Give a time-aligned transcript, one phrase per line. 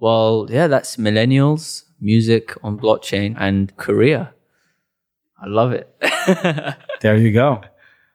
[0.00, 4.32] Well, yeah, that's millennials, music on blockchain, and Korea.
[5.40, 5.94] I love it.
[7.00, 7.62] There you go.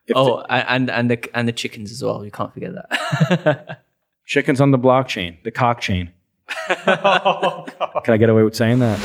[0.07, 2.25] If oh, a- and and the and the chickens as well.
[2.25, 3.79] You can't forget that.
[4.25, 6.11] Chickens on the blockchain, the cock chain.
[6.69, 7.65] Oh,
[8.03, 8.99] Can I get away with saying that?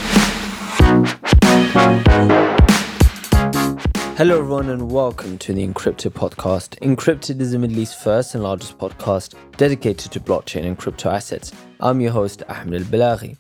[4.19, 6.77] Hello, everyone, and welcome to the Encrypted podcast.
[6.81, 11.53] Encrypted is the Middle East's first and largest podcast dedicated to blockchain and crypto assets.
[11.79, 13.37] I'm your host, Ahmed Al Balaghi.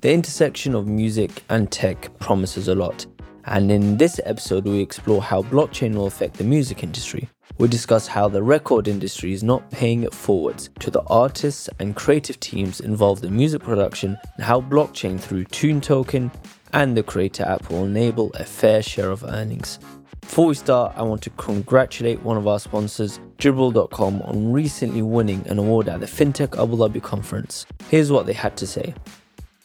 [0.00, 3.04] The intersection of music and tech promises a lot,
[3.44, 7.28] and in this episode, we explore how blockchain will affect the music industry.
[7.58, 11.94] We discuss how the record industry is not paying it forwards to the artists and
[11.94, 16.30] creative teams involved in music production, and how blockchain through Tune Token
[16.72, 19.78] and the Cre8tor app will enable a fair share of earnings.
[20.26, 25.46] Before we start, I want to congratulate one of our sponsors, Jibrel.com, on recently winning
[25.46, 27.64] an award at the FinTech Abu Dhabi conference.
[27.88, 28.92] Here's what they had to say.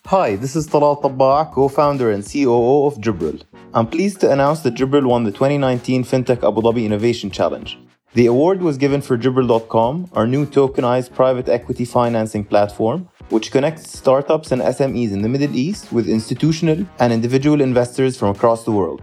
[0.06, 3.42] Hi, this is Talal Tabbaa, co-founder and COO of Jibrel.
[3.74, 7.78] I'm pleased to announce that Jibrel won the 2019 FinTech Abu Dhabi Innovation Challenge.
[8.14, 13.98] The award was given for Jibrel.com, our new tokenized private equity financing platform, which connects
[13.98, 18.72] startups and SMEs in the Middle East with institutional and individual investors from across the
[18.72, 19.02] world.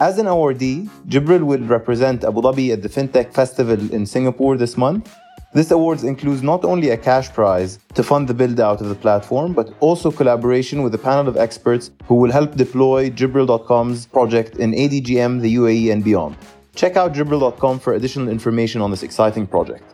[0.00, 4.78] As an awardee, Jibrel will represent Abu Dhabi at the FinTech Festival in Singapore this
[4.78, 5.14] month.
[5.52, 8.94] This award includes not only a cash prize to fund the build out of the
[8.94, 14.56] platform, but also collaboration with a panel of experts who will help deploy Jibrel.com's project
[14.56, 16.38] in ADGM, the UAE, and beyond.
[16.74, 19.84] Check out Jibrel.com for additional information on this exciting project.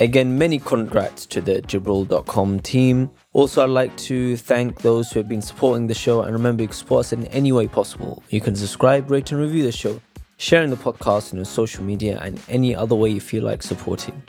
[0.00, 3.12] Again, many congrats to the Jibrel.com team.
[3.34, 6.68] Also, I'd like to thank those who have been supporting the show and remember you
[6.68, 8.22] can support us in any way possible.
[8.30, 10.00] You can subscribe, rate, and review the show,
[10.36, 14.22] sharing the podcast on your social media, and any other way you feel like supporting.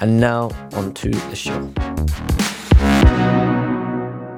[0.00, 1.58] And now, on to the show.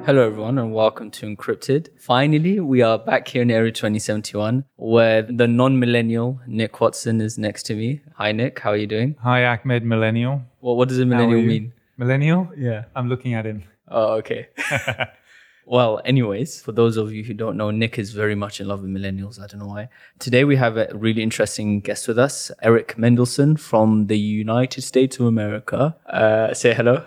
[0.07, 1.89] Hello, everyone, and welcome to Encrypted.
[1.99, 7.65] Finally, we are back here in Area 2071, where the non-millennial Nic Watson is next
[7.65, 8.01] to me.
[8.17, 8.59] Hi, Nic.
[8.59, 9.17] How are you doing?
[9.23, 10.41] Hi, Ahmed Millennial.
[10.63, 11.75] Well, what does a millennial mean?
[11.99, 12.51] Millennial?
[12.57, 12.85] Yeah.
[12.97, 13.65] I'm looking at him.
[13.93, 14.49] Oh, okay.
[15.67, 18.81] well, anyways, for those of you who don't know, Nic is very much in love
[18.81, 19.39] with millennials.
[19.39, 19.91] I don't know why.
[20.19, 25.19] Today we have a really interesting guest with us, Erik Mendelson from the United States
[25.21, 25.95] of America.
[26.07, 27.05] Uh, say hello.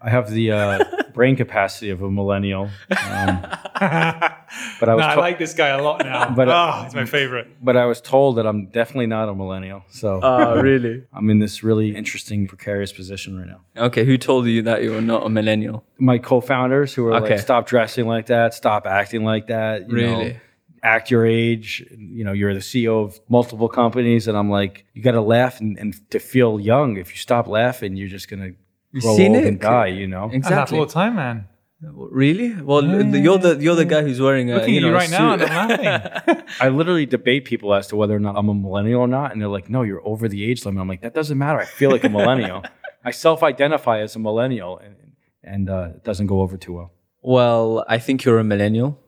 [0.00, 3.40] I have the uh, brain capacity of a millennial, um,
[3.80, 6.26] but I was No, I to- like this guy a lot now.
[6.28, 7.48] But, but uh, oh, he's my favorite.
[7.62, 9.82] but I was told that I'm definitely not a millennial.
[9.90, 11.04] So Oh, really?
[11.12, 13.60] I'm in this really interesting, precarious position right now.
[13.86, 15.84] Okay, who told you that you were not a millennial?
[15.98, 17.30] My co-founders who are Okay.
[17.34, 19.88] like, stop dressing like that, stop acting like that.
[19.88, 20.32] You Really?
[20.34, 20.36] Know,
[20.84, 21.84] act your age.
[21.98, 25.58] You know, you're the CEO of multiple companies, and I'm like, you got to laugh
[25.60, 26.96] and, and to feel young.
[26.98, 28.52] If you stop laughing, you're just gonna
[28.92, 29.44] grow see, old Nic?
[29.46, 29.86] and die.
[29.88, 30.30] You know.
[30.32, 30.78] Exactly.
[30.78, 31.46] all the time, man.
[31.80, 32.54] Really?
[32.60, 34.94] Well, the- you're the you're the guy who's wearing a Looking you at know you
[34.94, 35.50] right now, and suit.
[35.50, 36.42] I'm laughing.
[36.60, 39.40] I literally debate people as to whether or not I'm a millennial or not, and
[39.40, 41.60] they're like, "No, you're over the age limit." I'm like, "That doesn't matter.
[41.60, 42.64] I feel like a millennial.
[43.04, 44.96] I self-identify as a millennial, and
[45.44, 48.98] and uh, it doesn't go over too well." well, I think you're a millennial.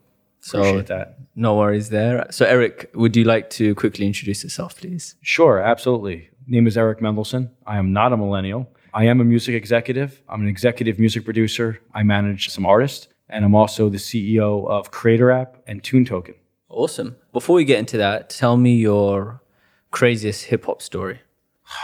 [0.42, 1.18] So Appreciate that.
[1.34, 2.26] no worries there.
[2.30, 5.16] So Erik, would you like to quickly introduce yourself, please?
[5.22, 6.30] Sure, absolutely.
[6.46, 7.50] Name is Erik Mendelson.
[7.66, 8.66] I am not a millennial.
[8.92, 10.22] I am a music executive.
[10.28, 11.80] I'm an executive music producer.
[11.94, 16.34] I manage some artists, and I'm also the CEO of Cre8tor App and Tune Token.
[16.68, 17.16] Awesome.
[17.32, 19.42] Before we get into that, tell me your
[19.90, 21.20] craziest hip hop story.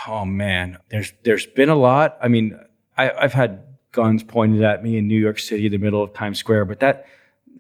[0.08, 2.18] Oh man, there's there's been a lot.
[2.20, 2.58] I mean,
[2.96, 3.62] I, I've had
[3.92, 6.80] guns pointed at me in New York City, in the middle of Times Square, but
[6.80, 7.06] that,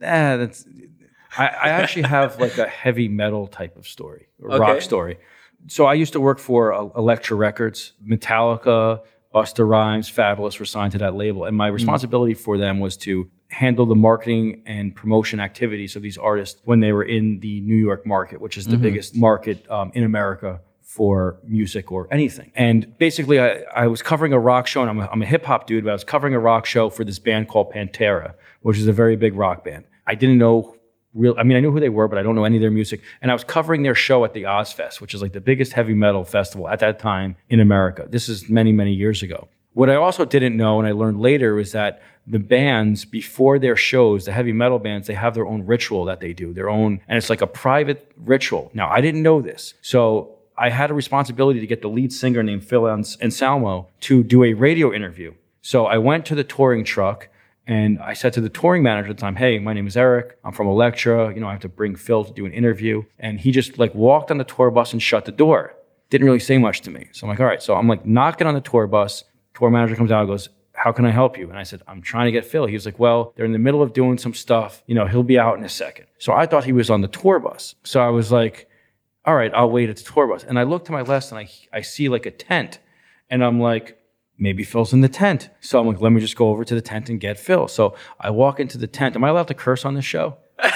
[0.00, 0.66] eh, that's.
[1.38, 4.58] I, I actually have like a heavy metal type of story, a Okay.
[4.58, 5.18] rock story.
[5.68, 9.00] So I used to work for uh, Elektra Records, Metallica,
[9.36, 13.30] Busta Rhymes, Fabolous were signed to that label, and my responsibility for them was to
[13.48, 17.76] handle the marketing and promotion activities of these artists when they were in the New
[17.76, 22.50] York market, which is the biggest market um, in America for music or anything.
[22.54, 25.44] And basically, I, I was covering a rock show, and I'm a, I'm a hip
[25.44, 28.32] hop dude, but I was covering a rock show for this band called Pantera,
[28.62, 29.84] which is a very big rock band.
[30.06, 30.75] I didn't know
[31.16, 31.34] real.
[31.38, 33.00] I mean, I knew who they were, but I don't know any of their music.
[33.22, 35.94] And I was covering their show at the Ozzfest, which is like the biggest heavy
[35.94, 38.06] metal festival at that time in America.
[38.08, 39.48] This is many, many years ago.
[39.72, 43.76] What I also didn't know, and I learned later, was that the bands before their
[43.76, 47.00] shows, the heavy metal bands, they have their own ritual that they do, their own,
[47.08, 48.70] and it's like a private ritual.
[48.74, 52.42] Now, I didn't know this, so I had a responsibility to get the lead singer
[52.42, 55.34] named Phil Ans- Anselmo to do a radio interview.
[55.60, 57.28] So I went to the touring truck
[57.66, 60.38] and I said to the touring manager at the time, "Hey, my name is Erik.
[60.44, 61.34] I'm from Elektra.
[61.34, 63.94] You know, I have to bring Phil to do an interview." And he just like
[63.94, 65.74] walked on the tour bus and shut the door.
[66.10, 67.08] Didn't really say much to me.
[67.12, 69.24] So I'm like, "All right." So I'm like knocking on the tour bus.
[69.54, 71.48] Tour manager comes out and goes, how can I help you?
[71.48, 72.66] And I said, I'm trying to get Phil.
[72.66, 74.82] He was like, well, they're in the middle of doing some stuff.
[74.86, 76.06] You know, he'll be out in a second.
[76.18, 77.74] So I thought he was on the tour bus.
[77.82, 78.68] So I was like,
[79.24, 80.44] all right, I'll wait at the tour bus.
[80.44, 82.78] And I look to my left and I, I see like a tent.
[83.30, 83.95] And I'm like,
[84.38, 85.50] maybe Phil's in the tent.
[85.60, 87.68] So I'm like, let me just go over to the tent and get Phil.
[87.68, 89.16] So I walk into the tent.
[89.16, 90.36] Am I allowed to curse on this show?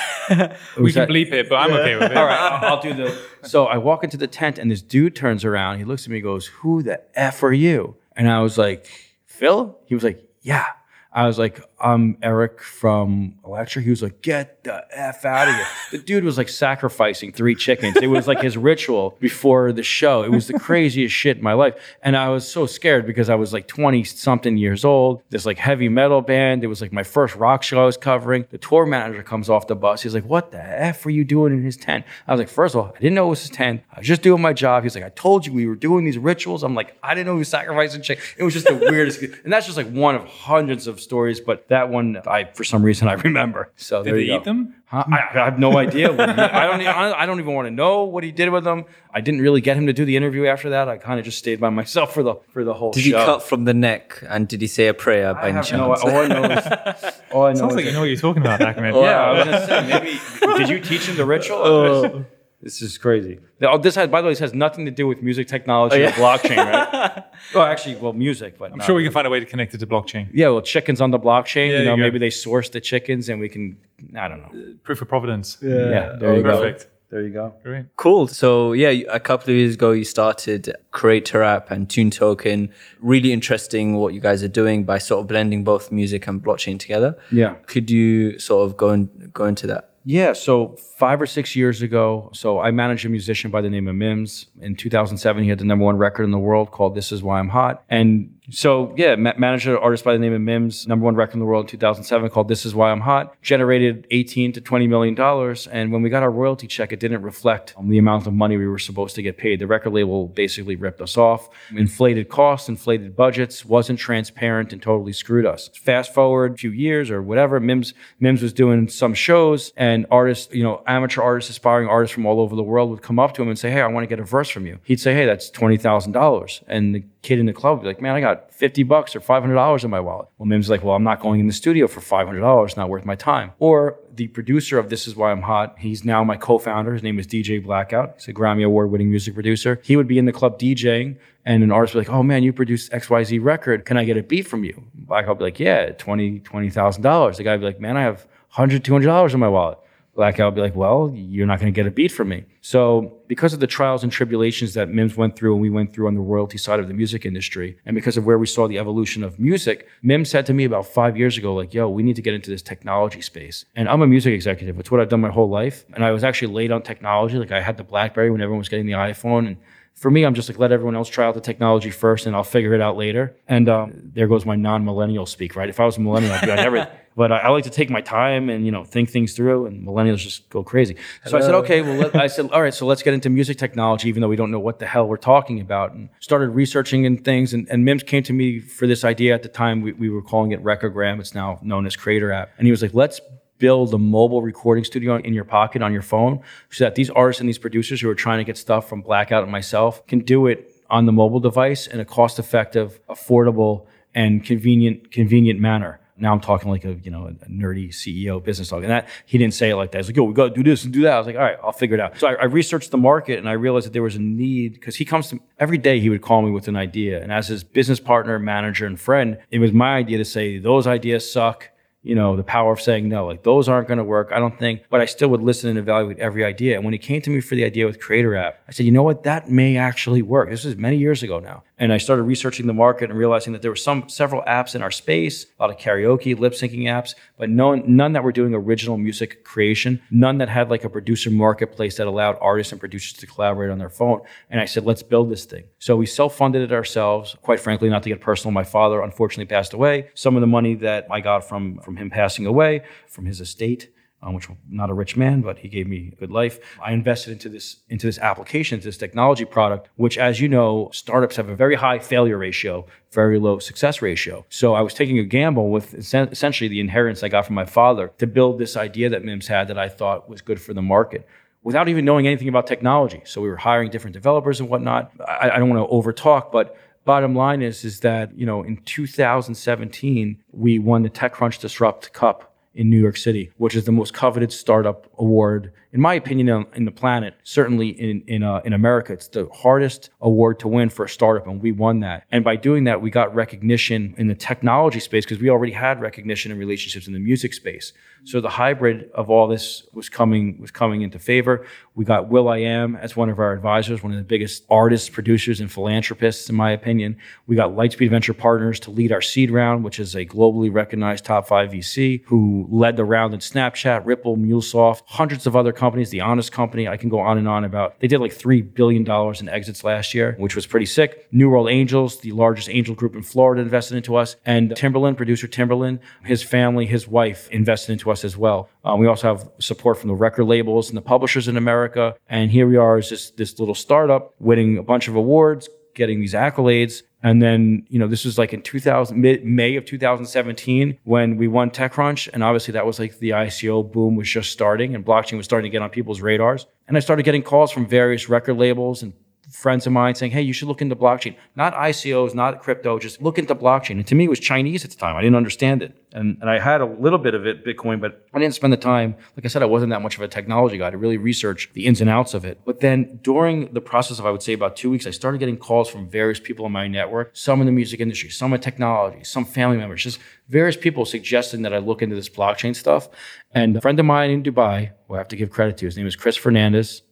[0.79, 2.17] We can bleep it, but I'm okay with it.
[2.17, 3.19] All right, I'll, I'll do the.
[3.43, 5.79] So I walk into the tent and this dude turns around.
[5.79, 7.97] He looks at me and goes, Who the F are you?
[8.15, 8.87] And I was like,
[9.27, 9.77] Phil?
[9.87, 10.67] He was like, Yeah.
[11.13, 13.83] I was like, I'm Erik from Elektra.
[13.83, 15.67] He was like, get the F out of here.
[15.91, 17.97] The dude was like sacrificing three chickens.
[17.97, 20.23] It was like his ritual before the show.
[20.23, 21.75] It was the craziest shit in my life.
[22.03, 25.59] And I was so scared because I was like 20 something years old, this like
[25.59, 26.63] heavy metal band.
[26.63, 28.47] It was like my first rock show I was covering.
[28.51, 30.03] The tour manager comes off the bus.
[30.03, 32.05] He's like, what the F are you doing in his tent?
[32.29, 33.83] I was like, first of all, I didn't know it was his tent.
[33.93, 34.85] I was just doing my job.
[34.85, 36.63] He's like, I told you we were doing these rituals.
[36.63, 38.29] I'm like, I didn't know he was sacrificing chickens.
[38.39, 39.21] It was just the weirdest.
[39.23, 41.41] And that's just like one of hundreds of stories.
[41.41, 43.71] But that one, I for some reason I remember.
[43.77, 44.37] So Did there they you go.
[44.37, 44.75] eat them?
[44.87, 45.05] Huh?
[45.07, 46.13] I, I have no idea.
[46.13, 46.81] What I don't.
[46.81, 48.85] Even, I don't even want to know what he did with them.
[49.15, 50.89] I didn't really get him to do the interview after that.
[50.89, 53.19] I kind of just stayed by myself for the for the whole Did show.
[53.19, 55.73] he cut from the neck and did he say a prayer by I any have
[55.73, 56.01] no, chance?
[56.03, 58.43] all I know is, all I know Sounds is like you know what you're talking
[58.43, 58.95] about, Ahmed.
[58.97, 60.59] yeah, I was gonna say maybe.
[60.59, 61.59] did you teach him the ritual?
[61.61, 62.25] Oh.
[62.63, 63.39] This is crazy.
[63.63, 66.09] Oh, this has, by the way, this has nothing to do with music technology oh,
[66.09, 67.25] or blockchain, right?
[67.55, 69.79] well, actually, well, music, but I'm sure we can find a way to connect it
[69.79, 70.29] to blockchain.
[70.33, 71.71] Yeah, well, chickens on the blockchain.
[71.71, 73.79] Yeah, you know, you maybe they source the chickens, and we can.
[74.15, 74.61] I don't know.
[74.61, 75.57] Uh, proof of providence.
[75.63, 76.61] Yeah, there oh, you go.
[76.61, 76.89] Perfect.
[77.11, 77.55] There you go.
[77.65, 77.87] Great.
[77.97, 78.29] Cool.
[78.29, 82.73] So yeah, a couple of years ago, you started Cre8tor App and Tune Token.
[83.01, 86.79] Really interesting what you guys are doing by sort of blending both music and blockchain
[86.79, 87.19] together.
[87.33, 87.55] Yeah.
[87.67, 89.90] Could you sort of go and go into that?
[90.05, 93.87] Yeah, so five or six years ago, so I managed a musician by the name
[93.87, 94.47] of Mims.
[94.61, 97.39] In 2007, he had the number one record in the world called "This Is Why
[97.39, 101.05] I'm Hot." And so, yeah, ma- managed an artist by the name of Mims, number
[101.05, 104.53] one record in the world in 2007 called "This Is Why I'm Hot." Generated 18
[104.53, 107.89] to 20 million dollars, and when we got our royalty check, it didn't reflect um,
[107.89, 109.61] the amount of money we were supposed to get paid.
[109.61, 115.13] The record label basically ripped us off, inflated costs, inflated budgets, wasn't transparent, and totally
[115.13, 115.71] screwed us.
[115.75, 120.53] Fast forward a few years or whatever, Mims Mims was doing some shows, and artists,
[120.55, 123.43] you know, amateur artists, aspiring artists from all over the world would come up to
[123.43, 125.27] him and say, "Hey, I want to get a verse from you." He'd say, "Hey,
[125.27, 128.53] that's twenty thousand dollars," and the kid in the club be like, "Man, I got
[128.53, 131.21] fifty bucks or five hundred dollars in my wallet." Well, Mims like, "Well, I'm not
[131.21, 132.77] going in the studio for five hundred dollars.
[132.77, 136.23] Not worth my time." Or the producer of This Is Why I'm Hot, he's now
[136.25, 136.93] my co-founder.
[136.93, 138.15] His name is DJ Blackout.
[138.17, 139.81] He's a Grammy Award-winning music producer.
[139.83, 141.17] He would be in the club DJing.
[141.47, 143.87] And an artist would be like, oh man, you produced XYZ record.
[143.87, 144.85] Can I get a beat from you?
[144.95, 147.37] Blackout would be like, yeah, $20,000, $20,000.
[147.37, 149.79] The guy would be like, man, I have $100, $200 in my wallet.
[150.15, 152.45] Blackout would be like, well, you're not going to get a beat from me.
[152.63, 156.09] So, because of the trials and tribulations that Mims went through and we went through
[156.09, 158.79] on the royalty side of the music industry, and because of where we saw the
[158.79, 162.17] evolution of music, Mims said to me about five years ago, like, yo, we need
[162.17, 163.65] to get into this technology space.
[163.77, 164.79] And I'm a music executive.
[164.81, 165.85] It's what I've done my whole life.
[165.95, 167.39] And I was actually late on technology.
[167.39, 169.47] Like, I had the Blackberry when everyone was getting the iPhone.
[169.47, 169.57] And
[170.01, 172.43] for me, I'm just like, let everyone else try out the technology first and I'll
[172.43, 173.37] figure it out later.
[173.47, 175.69] And um, there goes my non millennial speak, right?
[175.69, 176.89] If I was a millennial, I'd be on everything.
[177.17, 179.85] But I, I like to take my time and, you know, think things through, and
[179.85, 180.97] millennials just go crazy.
[181.27, 184.09] So I said, okay, well, I said, all right, so let's get into music technology,
[184.09, 185.93] even though we don't know what the hell we're talking about.
[185.93, 187.53] And started researching and things.
[187.53, 189.81] And, and Mims came to me for this idea at the time.
[189.81, 191.19] We, we were calling it Recogram.
[191.19, 192.53] It's now known as Cre8tor App.
[192.59, 193.21] And he was like, let's
[193.61, 197.39] build a mobile recording studio in your pocket on your phone so that these artists
[197.39, 200.49] and these producers who are trying to get stuff from Blackout and myself can do
[200.49, 206.01] it on the mobile device in a cost effective, affordable, and convenient convenient manner.
[206.17, 209.39] Now I'm talking like a you know a nerdy CEO business talk, and that he
[209.39, 209.99] didn't say it like that.
[209.99, 211.43] He's like, "Yo, we got to do this and do that." I was like, "All
[211.43, 213.93] right, I'll figure it out." So I, I researched the market, and I realized that
[213.93, 216.01] there was a need because he comes to every day.
[216.01, 219.39] He would call me with an idea, and as his business partner, manager, and friend,
[219.51, 221.71] it was my idea to say those ideas suck
[222.03, 223.27] you know, the power of saying no.
[223.27, 224.31] Like those aren't going to work.
[224.33, 226.77] I don't think, but I still would listen and evaluate every idea.
[226.77, 228.93] And when he came to me for the idea with Cre8tor App, I said, you
[228.93, 229.25] know what?
[229.25, 230.49] That may actually work.
[230.49, 231.63] This is many years ago now.
[231.81, 234.83] And I started researching the market and realizing that there were some several apps in
[234.83, 238.55] our space, a lot of karaoke, lip syncing apps, but none, none that were doing
[238.55, 243.15] original music creation, none that had like a producer marketplace that allowed artists and producers
[243.15, 244.21] to collaborate on their phone.
[244.51, 245.65] And I said, let's build this thing.
[245.79, 247.35] So we self-funded it ourselves.
[247.41, 250.11] Quite frankly, not to get personal, my father unfortunately passed away.
[250.15, 253.91] Some of the money that I got from from him passing away, from his estate,
[254.23, 256.59] um, which not a rich man, but he gave me a good life.
[256.83, 260.91] I invested into this into this application, into this technology product, which, as you know,
[260.93, 264.45] startups have a very high failure ratio, very low success ratio.
[264.49, 268.13] So I was taking a gamble with essentially the inheritance I got from my father
[268.19, 271.27] to build this idea that Mims had that I thought was good for the market.
[271.63, 273.21] Without even knowing anything about technology.
[273.27, 275.13] So we were hiring different developers and whatnot.
[275.29, 276.75] I, I don't want to overtalk, but
[277.05, 282.50] bottom line is is that you know in 2017 we won the TechCrunch Disrupt Cup
[282.75, 286.67] in New York City, which is the most coveted startup award, in my opinion, in,
[286.75, 287.35] in the planet.
[287.43, 291.47] Certainly in in uh, in America, it's the hardest award to win for a startup,
[291.47, 292.25] and we won that.
[292.31, 296.01] And by doing that, we got recognition in the technology space because we already had
[296.01, 297.93] recognition and relationships in the music space.
[298.25, 301.67] So the hybrid of all this was coming was coming into favor.
[301.95, 305.73] We got will.i.am as one of our advisors, one of the biggest artists, producers, and
[305.73, 307.17] philanthropists, in my opinion.
[307.47, 311.25] We got Lightspeed Venture Partners to lead our seed round, which is a globally recognized
[311.25, 316.11] top five VC who led the round in Snapchat, Ripple, MuleSoft, hundreds of other companies,
[316.11, 316.87] The Honest Company.
[316.87, 317.99] I can go on and on about.
[318.01, 321.27] They did like three billion dollars in exits last year, which was pretty sick.
[321.33, 325.49] New World Angels, the largest angel group in Florida, invested into us, and Timbaland, producer
[325.49, 328.69] Timbaland, his family, his wife invested into us as well.
[328.85, 332.15] Um, we also have support from the record labels and the publishers in America.
[332.29, 336.21] And here we are as this, this little startup winning a bunch of awards, getting
[336.21, 337.03] these accolades.
[337.23, 341.49] And then, you know, this was like in 2000, mid, May of 2017 when we
[341.49, 342.29] won TechCrunch.
[342.33, 345.71] And obviously that was like the ICO boom was just starting and blockchain was starting
[345.71, 346.67] to get on people's radars.
[346.89, 349.13] And I started getting calls from various record labels and
[349.51, 351.37] friends of mine saying, hey, you should look into blockchain.
[351.57, 353.93] Not ICOs, not crypto, just look into blockchain.
[353.93, 355.17] And to me, it was Chinese at the time.
[355.17, 355.97] I didn't understand it.
[356.13, 358.77] And, and I had a little bit of it, Bitcoin, but I didn't spend the
[358.77, 359.15] time.
[359.37, 361.87] Like I said, I wasn't that much of a technology guy to really research the
[361.87, 362.61] ins and outs of it.
[362.65, 365.57] But then during the process of, I would say, about two weeks, I started getting
[365.57, 369.25] calls from various people in my network, some in the music industry, some in technology,
[369.25, 373.09] some family members, just various people suggesting that I look into this blockchain stuff.
[373.53, 375.97] And a friend of mine in Dubai, who I have to give credit to, his
[375.97, 377.03] name is Chris Fernandez.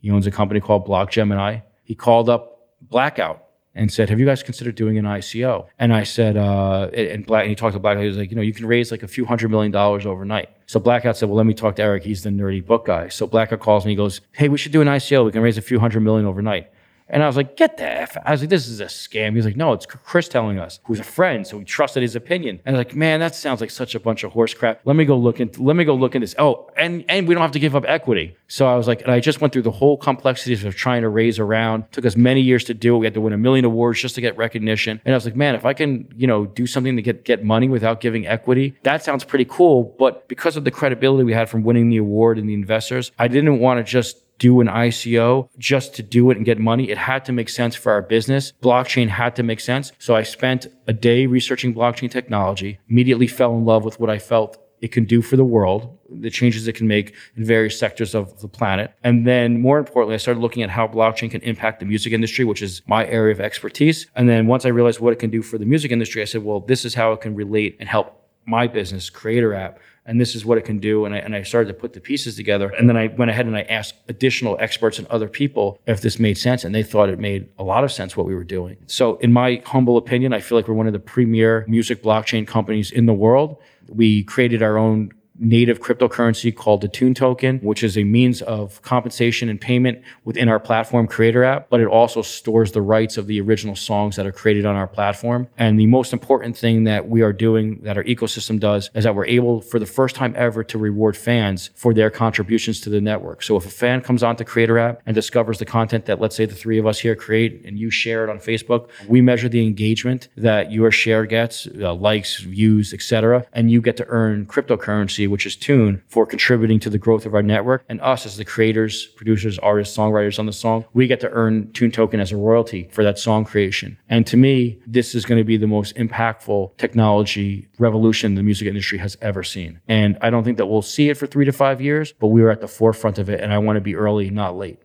[0.00, 4.26] He owns a company called Block Gemini he called up Blackout and said, "Have you
[4.26, 7.78] guys considered doing an ICO?" And I said, uh, and Black, and he talked to
[7.78, 8.02] Blackout.
[8.02, 10.48] He was like, "You know, you can raise like a few hundred million dollars overnight."
[10.66, 12.04] So Blackout said, "Well, let me talk to Erik.
[12.04, 13.92] He's the nerdy book guy." So Blackout calls me.
[13.92, 15.24] He goes, "Hey, we should do an ICO.
[15.24, 16.68] We can raise a few hundred million overnight."
[17.08, 18.16] And I was like, get the F.
[18.24, 19.30] I was like, this is a scam.
[19.30, 21.46] He was like, no, it's Chris telling us, who's a friend.
[21.46, 22.60] So we trusted his opinion.
[22.64, 24.80] And I was like, man, that sounds like such a bunch of horse crap.
[24.84, 26.34] Let me go look into, let me go look into this.
[26.38, 28.36] Oh, and, and we don't have to give up equity.
[28.48, 31.08] So I was like, and I just went through the whole complexities of trying to
[31.08, 31.90] raise around.
[31.92, 32.98] took us many years to do it.
[32.98, 35.00] We had to win a million awards just to get recognition.
[35.04, 37.44] And I was like, man, if I can, you know, do something to get, get
[37.44, 39.94] money without giving equity, that sounds pretty cool.
[39.98, 43.28] But because of the credibility we had from winning the award and the investors, I
[43.28, 46.90] didn't want to just do an ICO just to do it and get money.
[46.90, 48.52] It had to make sense for our business.
[48.62, 49.92] Blockchain had to make sense.
[49.98, 54.18] So I spent a day researching blockchain technology, immediately fell in love with what I
[54.18, 58.14] felt it can do for the world, the changes it can make in various sectors
[58.14, 58.92] of the planet.
[59.02, 62.44] And then more importantly, I started looking at how blockchain can impact the music industry,
[62.44, 64.06] which is my area of expertise.
[64.14, 66.44] And then once I realized what it can do for the music industry, I said,
[66.44, 68.14] well, this is how it can relate and help
[68.46, 71.04] my business, Cre8tor App, and this is what it can do.
[71.04, 72.70] And I, and I started to put the pieces together.
[72.70, 76.18] And then I went ahead and I asked additional experts and other people if this
[76.18, 76.64] made sense.
[76.64, 78.78] And they thought it made a lot of sense what we were doing.
[78.86, 82.46] So, in my humble opinion, I feel like we're one of the premier music blockchain
[82.46, 83.58] companies in the world.
[83.86, 88.82] We created our own native cryptocurrency called the Tune token, which is a means of
[88.82, 93.26] compensation and payment within our platform Cre8tor app, but it also stores the rights of
[93.26, 95.48] the original songs that are created on our platform.
[95.56, 99.14] And the most important thing that we are doing that our ecosystem does is that
[99.14, 103.00] we're able for the first time ever to reward fans for their contributions to the
[103.00, 103.42] network.
[103.42, 106.46] So if a fan comes onto Cre8tor app and discovers the content that let's say
[106.46, 109.64] the three of us here create and you share it on Facebook, we measure the
[109.64, 115.27] engagement that your share gets, uh, likes, views, etc., and you get to earn cryptocurrency
[115.28, 117.84] which is Tune, for contributing to the growth of our network.
[117.88, 121.72] And us as the creators, producers, artists, songwriters on the song, we get to earn
[121.72, 123.98] Tune token as a royalty for that song creation.
[124.08, 128.68] And to me, this is going to be the most impactful technology revolution the music
[128.68, 129.80] industry has ever seen.
[129.88, 132.42] And I don't think that we'll see it for three to five years, but we
[132.42, 133.40] are at the forefront of it.
[133.40, 134.78] And I want to be early, not late.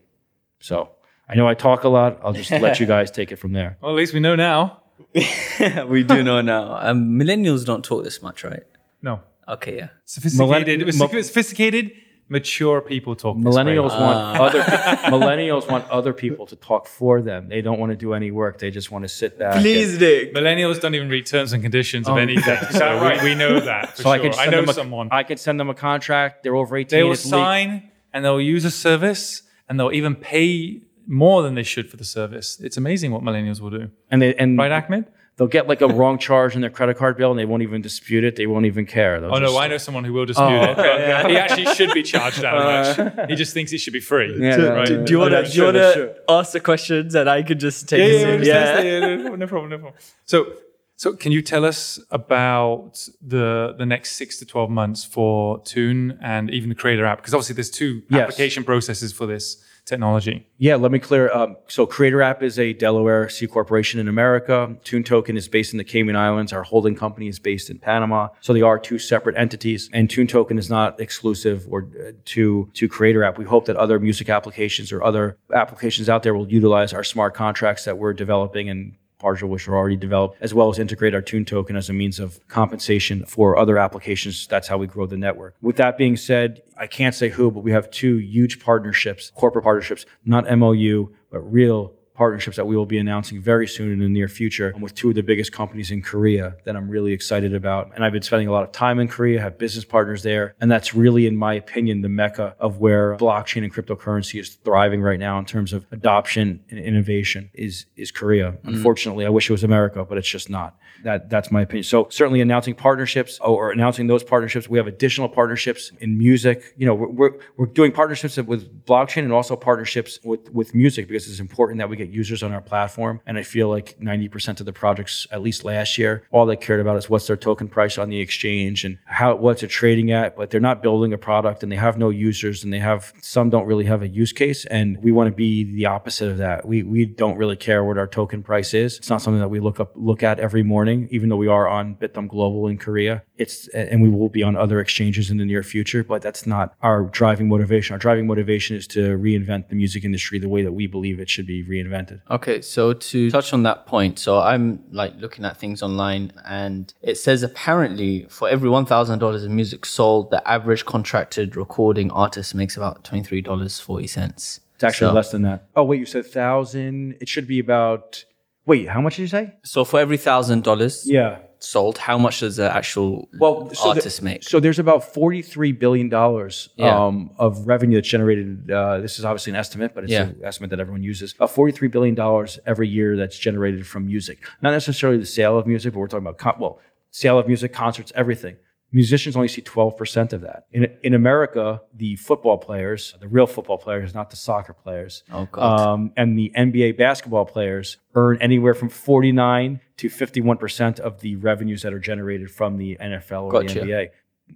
[0.60, 0.90] So
[1.28, 2.20] I know I talk a lot.
[2.24, 3.78] I'll just let you guys take it from there.
[3.82, 4.82] Well, at least we know now.
[5.88, 6.78] we do know now.
[6.80, 8.64] Um, millennials don't talk this much, right?
[9.02, 9.22] No.
[9.48, 9.90] Okay, yeah.
[10.06, 11.92] Sophisticated, Millenn- sophisticated, sophisticated,
[12.30, 13.36] mature people talk.
[13.38, 13.52] this way.
[13.64, 14.44] Millennials want ah.
[14.46, 14.62] other
[15.16, 17.50] millennials want other people to talk for them.
[17.50, 18.60] They don't want to do any work.
[18.60, 19.56] They just want to sit back.
[19.58, 20.34] and- Dick.
[20.34, 22.58] Millennials don't even read terms and conditions of Oh, anything.
[22.70, 23.22] is So right?
[23.22, 23.98] we, we know that.
[23.98, 25.10] For so I could can I send know them a, someone.
[25.12, 26.44] I can send them a contract.
[26.44, 27.00] They're over eighteen.
[27.00, 27.40] they will it's legal.
[27.40, 31.98] sign and they'll use a service and they'll even pay more than they should for
[31.98, 32.60] the service.
[32.62, 33.90] It's amazing what millennials will do.
[34.10, 35.06] and they and Right, Ahmed?
[35.38, 37.82] They'll get like a wrong charge in their credit card bill, and they won't even
[37.82, 38.36] dispute it.
[38.36, 39.20] They won't even care.
[39.20, 40.78] They'll Oh no, I know someone who will dispute Oh, it.
[40.78, 43.30] but He actually should be charged that uh, much.
[43.30, 44.38] He just thinks it should be free.
[44.40, 44.88] Yeah, right?
[44.88, 47.16] Do, do you want to that's do you true, want that's to ask the questions
[47.16, 48.44] and I could just take yeah, it?
[48.46, 50.00] yeah, yeah, yeah, yeah, no, no problem, no problem.
[50.26, 50.54] So,
[50.98, 56.20] so can you tell us about the the next six to twelve months for Tune
[56.22, 57.18] and even the Cre8tor app?
[57.18, 58.22] Because obviously there's two Yes.
[58.22, 59.64] application processes for this.
[59.86, 60.48] Technology.
[60.58, 61.30] Yeah, let me clear.
[61.34, 64.74] Um, so, Cre8tor App is a Delaware C corporation in America.
[64.86, 66.54] Tune Token is based in the Cayman Islands.
[66.54, 68.30] Our holding company is based in Panama.
[68.40, 69.90] So, they are two separate entities.
[69.92, 73.38] And Tune Token is not exclusive or uh, to to Cre8tor App.
[73.38, 77.34] We hope that other music applications or other applications out there will utilize our smart
[77.34, 81.22] contracts that we're developing and partial which are already developed, as well as integrate our
[81.22, 84.48] Tune token as a means of compensation for other applications.
[84.48, 85.56] That's how we grow the network.
[85.62, 89.64] With that being said, I can't say who, but we have two huge partnerships, corporate
[89.64, 94.08] partnerships, not MOU, but real partnerships that we will be announcing very soon in the
[94.08, 97.92] near future with two of the biggest companies in Korea that I'm really excited about.
[97.96, 100.56] And I've been spending a lot of time in Korea, have business partners there.
[100.62, 105.02] And that's really, in my opinion, the mecca of where blockchain and cryptocurrency is thriving
[105.02, 108.52] right now in terms of adoption and innovation is, is Korea.
[108.52, 108.76] Mm.
[108.76, 110.78] Unfortunately, I wish it was America, but it's just not.
[111.04, 111.84] That, that's my opinion.
[111.84, 114.70] So certainly announcing partnerships or announcing those partnerships.
[114.70, 116.74] We have additional partnerships in music.
[116.78, 121.08] You know, we're, we're, we're doing partnerships with blockchain and also partnerships with, with music
[121.08, 123.22] because it's important that we get get users on our platform.
[123.26, 126.80] And I feel like 90% of the projects, at least last year, all they cared
[126.80, 130.36] about is what's their token price on the exchange and how what's it trading at.
[130.36, 133.50] But they're not building a product and they have no users and they have some
[133.50, 134.66] don't really have a use case.
[134.66, 136.66] And we want to be the opposite of that.
[136.66, 138.98] We we don't really care what our token price is.
[138.98, 141.68] It's not something that we look up look at every morning, even though we are
[141.68, 143.24] on Bithumb Global in Korea.
[143.36, 146.76] It's and we will be on other exchanges in the near future, but that's not
[146.82, 147.94] our driving motivation.
[147.94, 151.30] Our driving motivation is to reinvent the music industry the way that we believe it
[151.30, 152.22] should be reinvented.
[152.30, 156.94] Okay, so to touch on that point, so I'm like looking at things online and
[157.02, 162.78] it says apparently for every $1,000 of music sold, the average contracted recording artist makes
[162.78, 164.30] about $23.40.
[164.30, 165.68] It's actually so, less than that.
[165.76, 168.26] Oh, wait, you said 1000 It should be about,
[168.68, 169.54] wait, how much did you say?
[169.64, 171.04] So for every $1,000.
[171.06, 174.44] Yeah sold, how much does the actual well, so artist the, make?
[174.44, 177.06] So there's about forty-three billion dollars yeah.
[177.06, 178.70] um, of revenue that's generated.
[178.70, 180.24] Uh, this is obviously an estimate, but it's yeah.
[180.24, 181.34] an estimate that everyone uses.
[181.34, 184.40] About forty-three billion dollars every year that's generated from music.
[184.62, 186.80] Not necessarily the sale of music, but we're talking about con- well,
[187.12, 188.58] sale of music, concerts, everything
[188.94, 190.68] musicians only see 12% of that.
[190.72, 195.48] In, in America, the football players, the real football players, not the soccer players, oh,
[195.60, 201.82] um, and the NBA basketball players earn anywhere from 49 to 51% of the revenues
[201.82, 203.80] that are generated from the NFL or gotcha.
[203.80, 204.10] the NBA.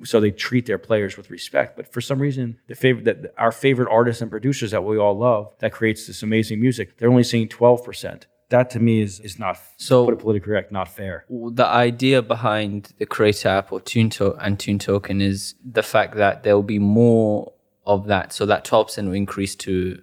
[0.04, 1.76] So they treat their players with respect.
[1.76, 5.18] But for some reason, the favorite that our favorite artists and producers that we all
[5.18, 9.38] love that creates this amazing music, they're only seeing 12% that to me is is
[9.40, 11.26] not so put it politically correct, not fair.
[11.30, 16.44] The idea behind the Cre8tor app or Tune and Tune Token is the fact that
[16.44, 17.54] there will be more
[17.86, 20.02] of that, so that twelve percent will increase to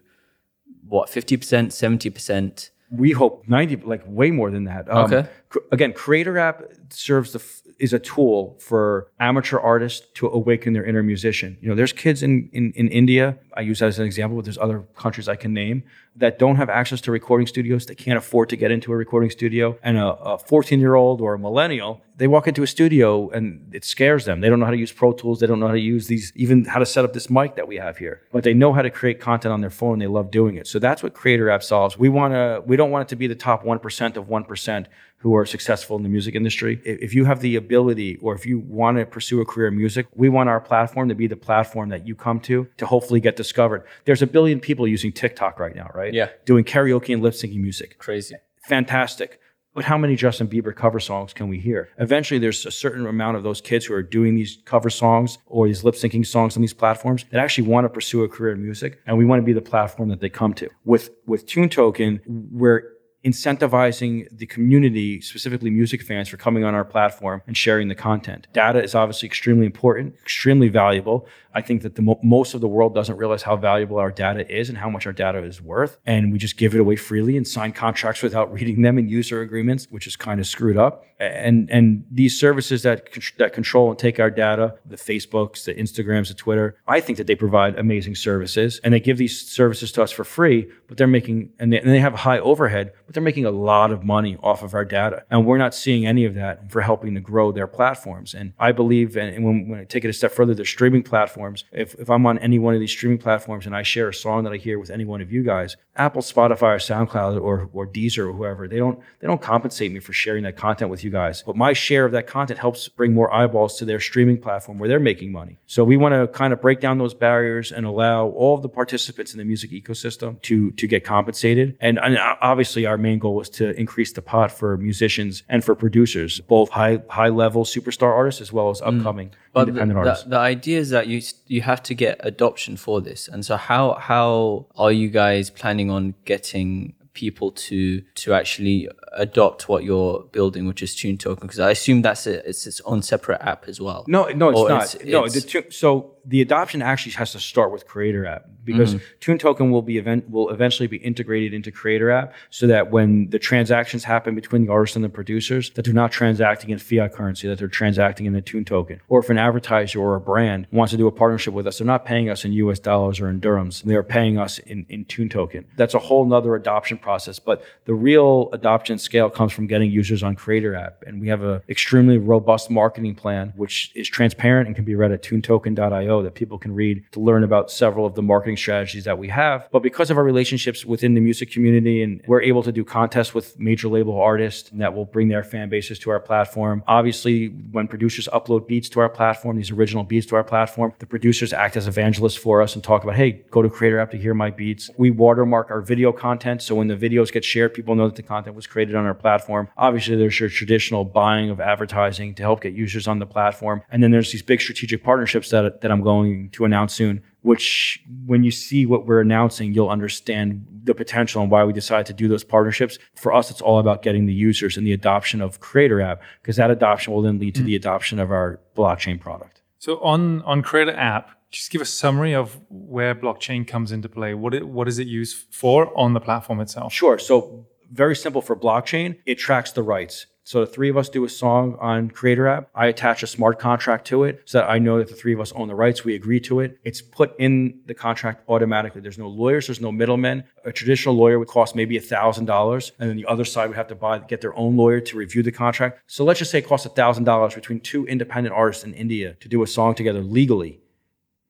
[0.86, 2.70] what fifty percent, seventy percent.
[2.90, 4.90] We hope ninety, like way more than that.
[4.90, 5.28] Um, okay.
[5.72, 7.40] Again, Cre8tor app serves the
[7.78, 11.58] is a tool for amateur artists to awaken their inner musician.
[11.60, 14.44] You know, there's kids in, in, in India, I use that as an example, but
[14.44, 15.82] there's other countries I can name
[16.16, 19.30] that don't have access to recording studios, they can't afford to get into a recording
[19.30, 23.74] studio, and a 14 year old or a millennial, they walk into a studio and
[23.74, 24.40] it scares them.
[24.40, 26.32] They don't know how to use Pro Tools, they don't know how to use these,
[26.36, 28.82] even how to set up this mic that we have here, but they know how
[28.82, 29.98] to create content on their phone.
[29.98, 30.68] They love doing it.
[30.68, 31.98] So that's what Cre8tor App solves.
[31.98, 34.86] We want to, we don't want it to be the top 1% of 1%
[35.24, 36.78] who are successful in the music industry.
[36.84, 40.06] If you have the ability or if you want to pursue a career in music,
[40.14, 43.34] we want our platform to be the platform that you come to to hopefully get
[43.34, 43.86] discovered.
[44.04, 46.12] There's a billion people using TikTok right now, right?
[46.12, 46.28] Yeah.
[46.44, 47.96] Doing karaoke and lip syncing music.
[47.98, 48.34] Crazy.
[48.68, 49.40] Fantastic.
[49.74, 51.88] But how many Justin Bieber cover songs can we hear?
[51.98, 55.66] Eventually, there's a certain amount of those kids who are doing these cover songs or
[55.66, 58.62] these lip syncing songs on these platforms that actually want to pursue a career in
[58.62, 60.68] music, and we want to be the platform that they come to.
[60.84, 62.20] With with Tune Token,
[62.52, 62.93] we're
[63.24, 68.46] incentivizing the community, specifically music fans, for coming on our platform and sharing the content.
[68.52, 71.26] Data is obviously extremely important, extremely valuable.
[71.54, 74.50] I think that the mo- most of the world doesn't realize how valuable our data
[74.52, 75.98] is and how much our data is worth.
[76.04, 79.40] And we just give it away freely and sign contracts without reading them and user
[79.40, 81.04] agreements, which is kind of screwed up.
[81.20, 83.08] And and these services that
[83.38, 87.28] that control and take our data, the Facebooks, the Instagrams, the Twitter, I think that
[87.28, 91.06] they provide amazing services and they give these services to us for free, but they're
[91.06, 94.04] making and they, and they have a high overhead, but they're making a lot of
[94.04, 95.24] money off of our data.
[95.30, 98.34] And we're not seeing any of that for helping to grow their platforms.
[98.34, 101.64] And I believe, and when, when I take it a step further, the streaming platforms.
[101.72, 104.44] If, if I'm on any one of these streaming platforms and I share a song
[104.44, 107.86] that I hear with any one of you guys, Apple, Spotify, or SoundCloud, or or
[107.86, 111.10] Deezer, or whoever, they don't they don't compensate me for sharing that content with you
[111.10, 111.42] guys.
[111.46, 114.88] But my share of that content helps bring more eyeballs to their streaming platform where
[114.88, 115.58] they're making money.
[115.66, 118.68] So we want to kind of break down those barriers and allow all of the
[118.68, 121.76] participants in the music ecosystem to to get compensated.
[121.80, 125.42] And, and uh, obviously, our our main goal was to increase the pot for musicians
[125.52, 129.32] and for producers, both high high level superstar artists as well as upcoming Mm.
[129.54, 130.24] But the, independent the, artists.
[130.34, 131.18] the idea is that you
[131.54, 135.88] you have to get adoption for this, and so how how are you guys planning
[135.96, 137.78] on getting people to
[138.22, 141.46] to actually adopt what you're building, which is Tune Token?
[141.46, 144.00] Because I assume that's a, it's its own separate app as well.
[144.08, 144.82] No, no, it's Or not.
[144.94, 148.94] it's- no, it's- the so the adoption actually has to start with Cre8tor App because
[148.94, 149.04] Mm-hmm.
[149.20, 153.28] Tune Token will be event will eventually be integrated into Cre8tor App so that when
[153.30, 157.12] the transactions happen between the artists and the producers, that they're not transacting in fiat
[157.12, 159.00] currency, that they're transacting in the Tune Token.
[159.08, 161.86] Or if an advertiser or a brand wants to do a partnership with us, they're
[161.86, 163.82] not paying us in US dollars or in dirhams.
[163.82, 165.64] They're paying us in, in Tune Token.
[165.76, 167.38] That's a whole nother adoption process.
[167.38, 171.02] But the real adoption scale comes from getting users on Cre8tor App.
[171.06, 175.12] And we have an extremely robust marketing plan, which is transparent and can be read
[175.12, 179.18] at tunetoken.io that people can read to learn about several of the marketing strategies that
[179.18, 179.68] we have.
[179.70, 183.34] But because of our relationships within the music community and we're able to do contests
[183.34, 186.82] with major label artists that will bring their fan bases to our platform.
[186.86, 191.06] Obviously, when producers upload beats to our platform, these original beats to our platform, the
[191.06, 194.18] producers act as evangelists for us and talk about, hey, go to Cre8tor App to
[194.18, 194.90] hear my beats.
[194.96, 196.62] We watermark our video content.
[196.62, 199.14] So when the videos get shared, people know that the content was created on our
[199.14, 199.68] platform.
[199.76, 203.82] Obviously, there's your traditional buying of advertising to help get users on the platform.
[203.90, 208.02] And then there's these big strategic partnerships that, that I'm going to announce soon which
[208.24, 212.14] when you see what we're announcing, you'll understand the potential and why we decided to
[212.14, 212.98] do those partnerships.
[213.16, 216.56] For us, it's all about getting the users and the adoption of Cre8tor App, because
[216.56, 217.66] that adoption will then lead to hmm.
[217.66, 219.60] the adoption of our blockchain product.
[219.78, 224.32] So on on Cre8tor app, just give a summary of where blockchain comes into play.
[224.32, 226.94] What it, what is it used for on the platform itself?
[226.94, 227.18] Sure.
[227.18, 230.24] So very simple for blockchain, it tracks the rights.
[230.46, 232.70] So the three of us do a song on Cre8tor App.
[232.74, 235.40] I attach a smart contract to it so that I know that the three of
[235.40, 236.04] us own the rights.
[236.04, 236.78] We agree to it.
[236.84, 239.00] It's put in the contract automatically.
[239.00, 239.66] There's no lawyers.
[239.66, 240.44] There's no middlemen.
[240.66, 243.88] A traditional lawyer would cost maybe thousand dollars, and then the other side would have
[243.88, 246.00] to buy get their own lawyer to review the contract.
[246.06, 249.48] So let's just say it costs thousand dollars between two independent artists in India to
[249.48, 250.80] do a song together legally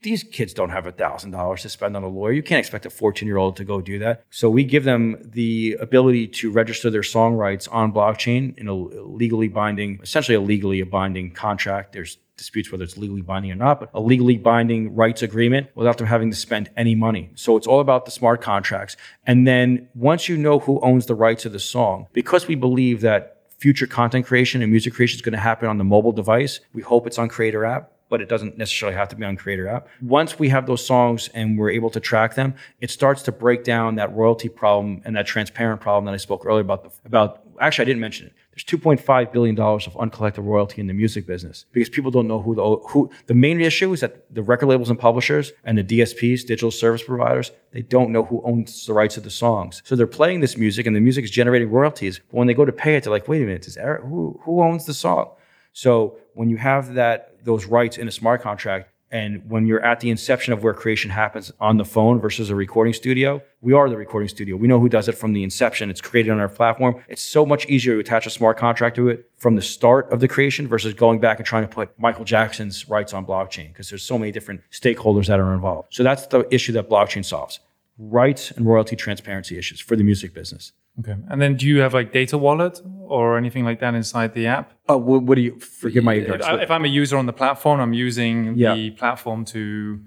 [0.05, 2.33] these kids don't have a thousand dollars to spend on a lawyer.
[2.33, 4.25] You can't expect a 14 year old to go do that.
[4.31, 8.75] So we give them the ability to register their song rights on blockchain in a
[8.75, 11.93] legally binding, essentially a legally binding contract.
[11.93, 15.99] There's disputes whether it's legally binding or not, but a legally binding rights agreement without
[15.99, 17.31] them having to spend any money.
[17.35, 18.97] So it's all about the smart contracts.
[19.27, 23.01] And then once you know who owns the rights of the song, because we believe
[23.01, 26.61] that future content creation and music creation is going to happen on the mobile device,
[26.75, 29.73] we hope it's on Cre8tor app but it doesn't necessarily have to be on Cre8tor
[29.73, 29.89] app.
[30.01, 33.65] Once we have those songs and we're able to track them, it starts to break
[33.65, 36.85] down that royalty problem and that transparent problem that I spoke earlier about.
[36.85, 38.35] The, about actually, I didn't mention it.
[38.55, 42.41] There's 2.5 billion dollars of uncollected royalty in the music business because people don't know
[42.41, 43.11] who the who.
[43.27, 47.03] The main issue is that the record labels and publishers and the DSPs, digital service
[47.03, 49.83] providers, they don't know who owns the rights of the songs.
[49.85, 52.21] So they're playing this music and the music is generating royalties.
[52.31, 54.41] But when they go to pay it, they're like, wait a minute, is Erik, who
[54.45, 55.31] who owns the song?
[55.75, 60.01] So when you have that those rights in a smart contract, and when you're at
[60.01, 63.89] the inception of where creation happens on the phone versus a recording studio, we are
[63.89, 64.57] the recording studio.
[64.57, 65.91] We know who does it from the inception.
[65.91, 66.97] It's created on our platform.
[67.09, 70.21] It's so much easier to attach a smart contract to it from the start of
[70.21, 73.89] the creation versus going back and trying to put Michael Jackson's rights on blockchain because
[73.89, 75.89] there's so many different stakeholders that are involved.
[75.93, 77.61] So that's the issue that blockchain solves.
[77.99, 80.73] Rights and royalty transparency issues for the music business.
[81.01, 81.17] Okay.
[81.29, 84.73] And then do you have like data wallet or anything like that inside the app?
[84.89, 86.47] Oh, what, what do you forgive my ignorance?
[86.47, 88.75] If, if I'm a user on the platform, I'm using Yeah.
[88.75, 90.01] the platform to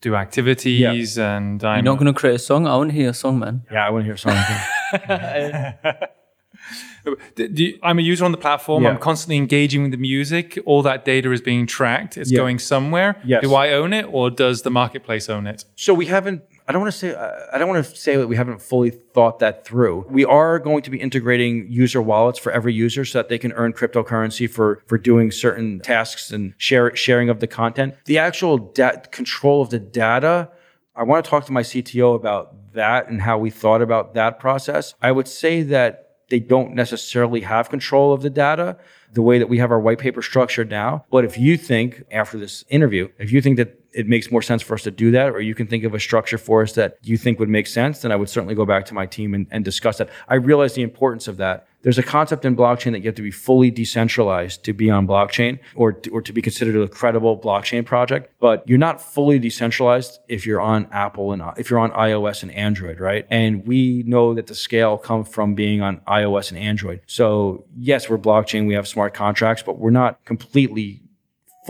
[0.00, 1.36] do activities yeah.
[1.36, 2.66] and I'm You're not going to create a song?
[2.66, 3.62] I want to hear a song, man.
[3.70, 6.04] yeah, I want to hear a song.
[7.34, 8.84] do you- I'm a user on the platform.
[8.84, 8.90] Yeah.
[8.90, 10.58] I'm constantly engaging with the music.
[10.66, 12.16] All that data is being tracked.
[12.16, 12.38] It's Yeah.
[12.38, 13.16] going somewhere.
[13.24, 13.42] Yes.
[13.42, 15.64] Do I own it or does the marketplace own it?
[15.76, 16.42] So we haven't.
[16.70, 17.16] I don't want to say.
[17.52, 20.06] I don't want to say that we haven't fully thought that through.
[20.08, 23.50] We are going to be integrating user wallets for every user, so that they can
[23.54, 27.96] earn cryptocurrency for for doing certain tasks and share sharing of the content.
[28.04, 30.48] The actual da- control of the data.
[30.94, 34.38] I want to talk to my CTO about that and how we thought about that
[34.38, 34.94] process.
[35.02, 38.76] I would say that they don't necessarily have control of the data
[39.12, 41.04] the way that we have our white paper structured now.
[41.10, 44.62] But if you think after this interview, if you think that it makes more sense
[44.62, 46.98] for us to do that, or you can think of a structure for us that
[47.02, 49.46] you think would make sense, then I would certainly go back to my team and,
[49.50, 50.08] and discuss that.
[50.28, 51.66] I realize the importance of that.
[51.82, 55.06] There's a concept in blockchain that you have to be fully decentralized to be on
[55.06, 58.30] blockchain or, or to be considered a credible blockchain project.
[58.38, 62.52] But you're not fully decentralized if you're on Apple and if you're on iOS and
[62.52, 63.26] Android, right?
[63.30, 67.00] And we know that the scale comes from being on iOS and Android.
[67.06, 71.02] So yes, we're blockchain, we have smart contracts, but we're not completely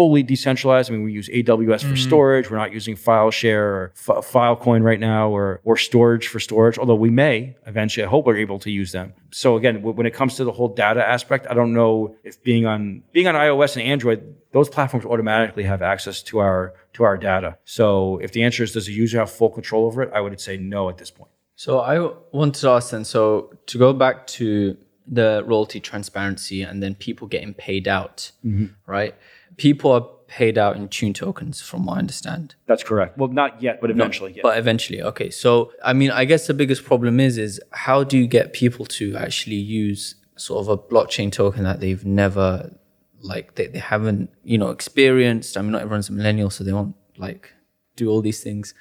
[0.01, 0.91] fully decentralized.
[0.91, 1.95] I mean, we use AWS for mm-hmm.
[1.97, 2.51] storage.
[2.51, 6.79] We're not using FileShare or F- Filecoin right now, or or Storj for storage.
[6.79, 9.13] Although we may eventually, I hope we're able to use them.
[9.31, 12.43] So again, w- when it comes to the whole data aspect, I don't know if
[12.43, 14.21] being on being on iOS and Android,
[14.53, 17.59] those platforms automatically have access to our to our data.
[17.67, 20.41] So if the answer is does the user have full control over it, I would
[20.41, 21.33] say no at this point.
[21.57, 21.95] So I
[22.33, 27.27] wanted to ask then, so to go back to the royalty transparency and then people
[27.27, 28.67] getting paid out, mm-hmm.
[28.87, 29.15] right?
[29.61, 32.55] People are paid out in tune tokens from what I understand.
[32.66, 33.18] That's correct.
[33.18, 34.42] Well, not yet, but eventually, yeah.
[34.42, 35.29] But eventually, okay.
[35.29, 38.87] So I mean, I guess the biggest problem is is how do you get people
[38.99, 42.75] to actually use sort of a blockchain token that they've never
[43.23, 45.59] like they, they haven't, you know, experienced.
[45.59, 47.53] I mean not everyone's a millennial, so they won't like
[47.96, 48.73] do all these things.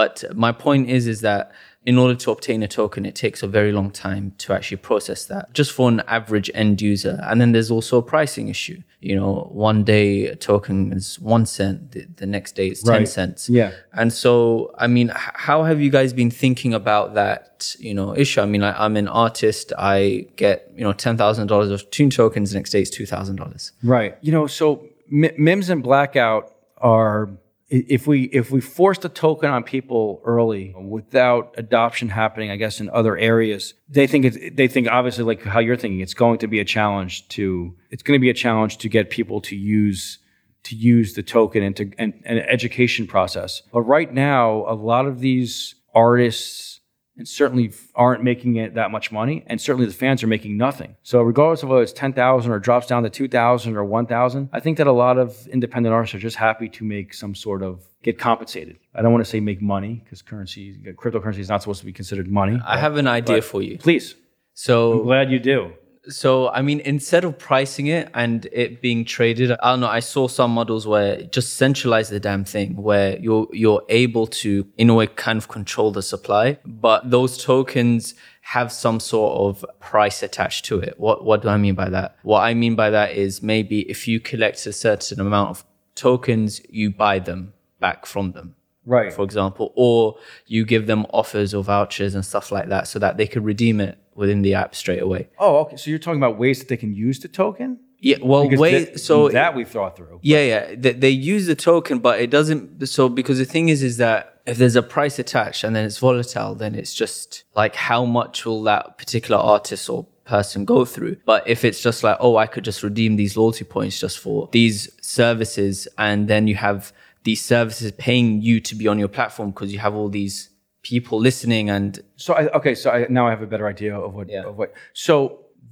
[0.00, 0.14] But
[0.46, 1.44] my point is is that
[1.90, 5.20] in order to obtain a token, it takes a very long time to actually process
[5.32, 7.14] that, just for an average end user.
[7.28, 8.78] And then there's also a pricing issue.
[9.08, 9.32] You know,
[9.68, 11.06] one day a token is
[11.36, 13.08] one cent, the, the next day it's 10 Right.
[13.08, 13.48] cents.
[13.48, 13.70] Yeah.
[14.00, 15.08] And so, I mean,
[15.48, 18.40] how have you guys been thinking about that, you know, issue?
[18.42, 19.72] I mean, I, I'm an artist.
[19.78, 22.50] I get, you know, $10,000 of tune tokens.
[22.50, 23.72] The next day it's $2,000.
[23.94, 24.12] Right.
[24.26, 24.66] You know, so
[25.10, 26.44] M- MIMS and blackout
[26.78, 27.30] are
[27.68, 32.80] if we if we force the token on people early without adoption happening, I guess
[32.80, 36.38] in other areas, they think it's they think obviously like how you're thinking, it's going
[36.38, 39.56] to be a challenge to it's going to be a challenge to get people to
[39.56, 40.18] use
[40.64, 43.62] to use the token and to and an education process.
[43.72, 46.75] But right now, a lot of these artists
[47.18, 50.96] and certainly aren't making it that much money, and certainly the fans are making nothing.
[51.02, 54.06] So regardless of whether it's ten thousand or drops down to two thousand or one
[54.06, 57.34] thousand, I think that a lot of independent artists are just happy to make some
[57.34, 58.78] sort of get compensated.
[58.94, 61.92] I don't want to say make money because currency, cryptocurrency is not supposed to be
[61.92, 62.60] considered money.
[62.64, 63.78] I have an idea for you.
[63.78, 64.14] Please,
[64.54, 65.72] So, glad you do.
[66.08, 69.88] So, I mean, instead of pricing it and it being traded, I don't know.
[69.88, 74.66] I saw some models where just centralize the damn thing, where you're you're able to,
[74.76, 79.64] in a way, kind of control the supply, but those tokens have some sort of
[79.80, 80.94] price attached to it.
[80.98, 82.16] What what do I mean by that?
[82.22, 85.64] What I mean by that is maybe if you collect a certain amount of
[85.94, 88.55] tokens, you buy them back from them
[88.86, 89.12] Right.
[89.12, 93.16] for example, or you give them offers or vouchers and stuff like that so that
[93.18, 95.28] they could redeem it within the app straight away.
[95.38, 95.76] Oh, okay.
[95.76, 97.80] So you're talking about ways that they can use the token?
[97.98, 100.20] Yeah, well, Because wait, that- so that we've thought through.
[100.22, 102.86] yeah, yeah, they, they use the token, but it doesn't.
[102.86, 105.98] So because the thing is, is that if there's a price attached and then it's
[105.98, 111.16] volatile, then it's just like how much will that particular artist or person go through.
[111.24, 114.48] But if it's just like, oh, I could just redeem these loyalty points just for
[114.52, 116.92] these services, and then you have
[117.26, 120.36] these services paying you to be on your platform because you have all these
[120.82, 124.14] people listening and So I, okay, so I, now I have a better idea of
[124.14, 124.44] what Yeah.
[124.50, 124.70] of what.
[125.06, 125.14] So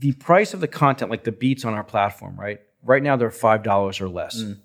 [0.00, 2.58] the price of the content, like the beats on our platform, right?
[2.92, 4.34] Right now they're five dollars or less.
[4.42, 4.58] Mm.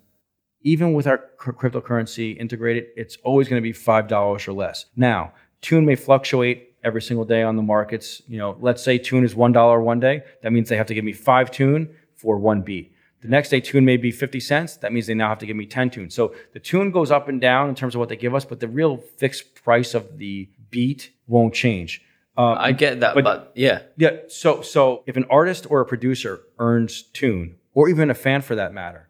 [0.62, 4.86] Even with our cr- cryptocurrency integrated, it's always going to be five dollars or less.
[4.96, 8.20] Now, tune may fluctuate every single day on the markets.
[8.32, 10.16] You know, let's say tune is one dollar one day.
[10.42, 11.82] That means they have to give me five tune
[12.20, 12.86] for one beat.
[13.22, 14.76] The next day, tune may be 50 cents.
[14.78, 16.14] That means they now have to give me 10 tunes.
[16.14, 18.60] So the tune goes up and down in terms of what they give us, but
[18.60, 22.02] the real fixed price of the beat won't change.
[22.36, 24.18] Um, I get that, But- but, yeah, yeah.
[24.28, 28.54] So so if an artist or a producer earns tune, or even a fan for
[28.54, 29.08] that matter,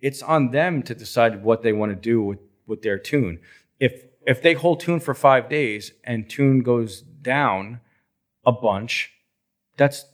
[0.00, 3.40] it's on them to decide what they want to do with, with their tune.
[3.80, 7.80] If if they hold tune for five days and tune goes down
[8.46, 9.10] a bunch,
[9.76, 10.04] that's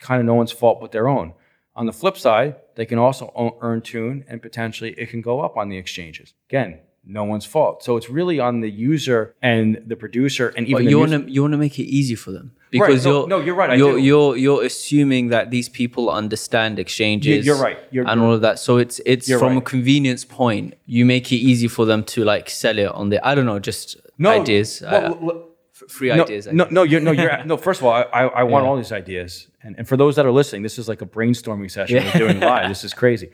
[0.00, 1.34] kind of no one's fault but their own.
[1.78, 3.24] On the flip side, they can also
[3.60, 6.34] earn tune and potentially it can go up on the exchanges.
[6.50, 7.84] Again, no one's fault.
[7.84, 11.20] So it's really on the user and the producer and even but you want to
[11.34, 13.98] you want to make it easy for them because no, you're no, you're right, You're
[13.98, 17.46] you're you're assuming that these people understand exchanges.
[17.46, 18.58] you're right, you're- and all of that.
[18.58, 20.74] So it's it's from a convenience point.
[20.86, 23.60] You make it easy for them to like sell it on the I don't know
[23.60, 23.96] just
[24.40, 25.48] ideas, well,
[25.88, 26.48] free no, ideas.
[26.48, 26.72] I no, guess.
[26.72, 27.56] no, you're no, you're no.
[27.56, 30.26] First of all, I, I, I want all these ideas, and, and for those that
[30.26, 32.10] are listening, this is like a brainstorming session Yeah.
[32.14, 32.68] we're doing live.
[32.68, 33.30] This is crazy.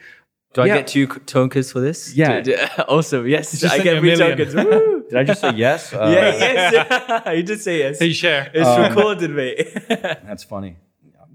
[0.52, 2.14] Do I get two tokens for this?
[2.14, 2.40] Yeah.
[2.40, 3.26] Do- do- awesome.
[3.26, 4.54] Yes, I sent get you a tokens.
[5.11, 5.92] Did I just say yes?
[5.92, 6.70] Uh, yeah,
[7.26, 7.37] yes.
[7.37, 7.98] you did say yes.
[7.98, 8.50] Hey, share.
[8.54, 9.68] It's Um, recorded, mate.
[9.88, 10.76] That's funny.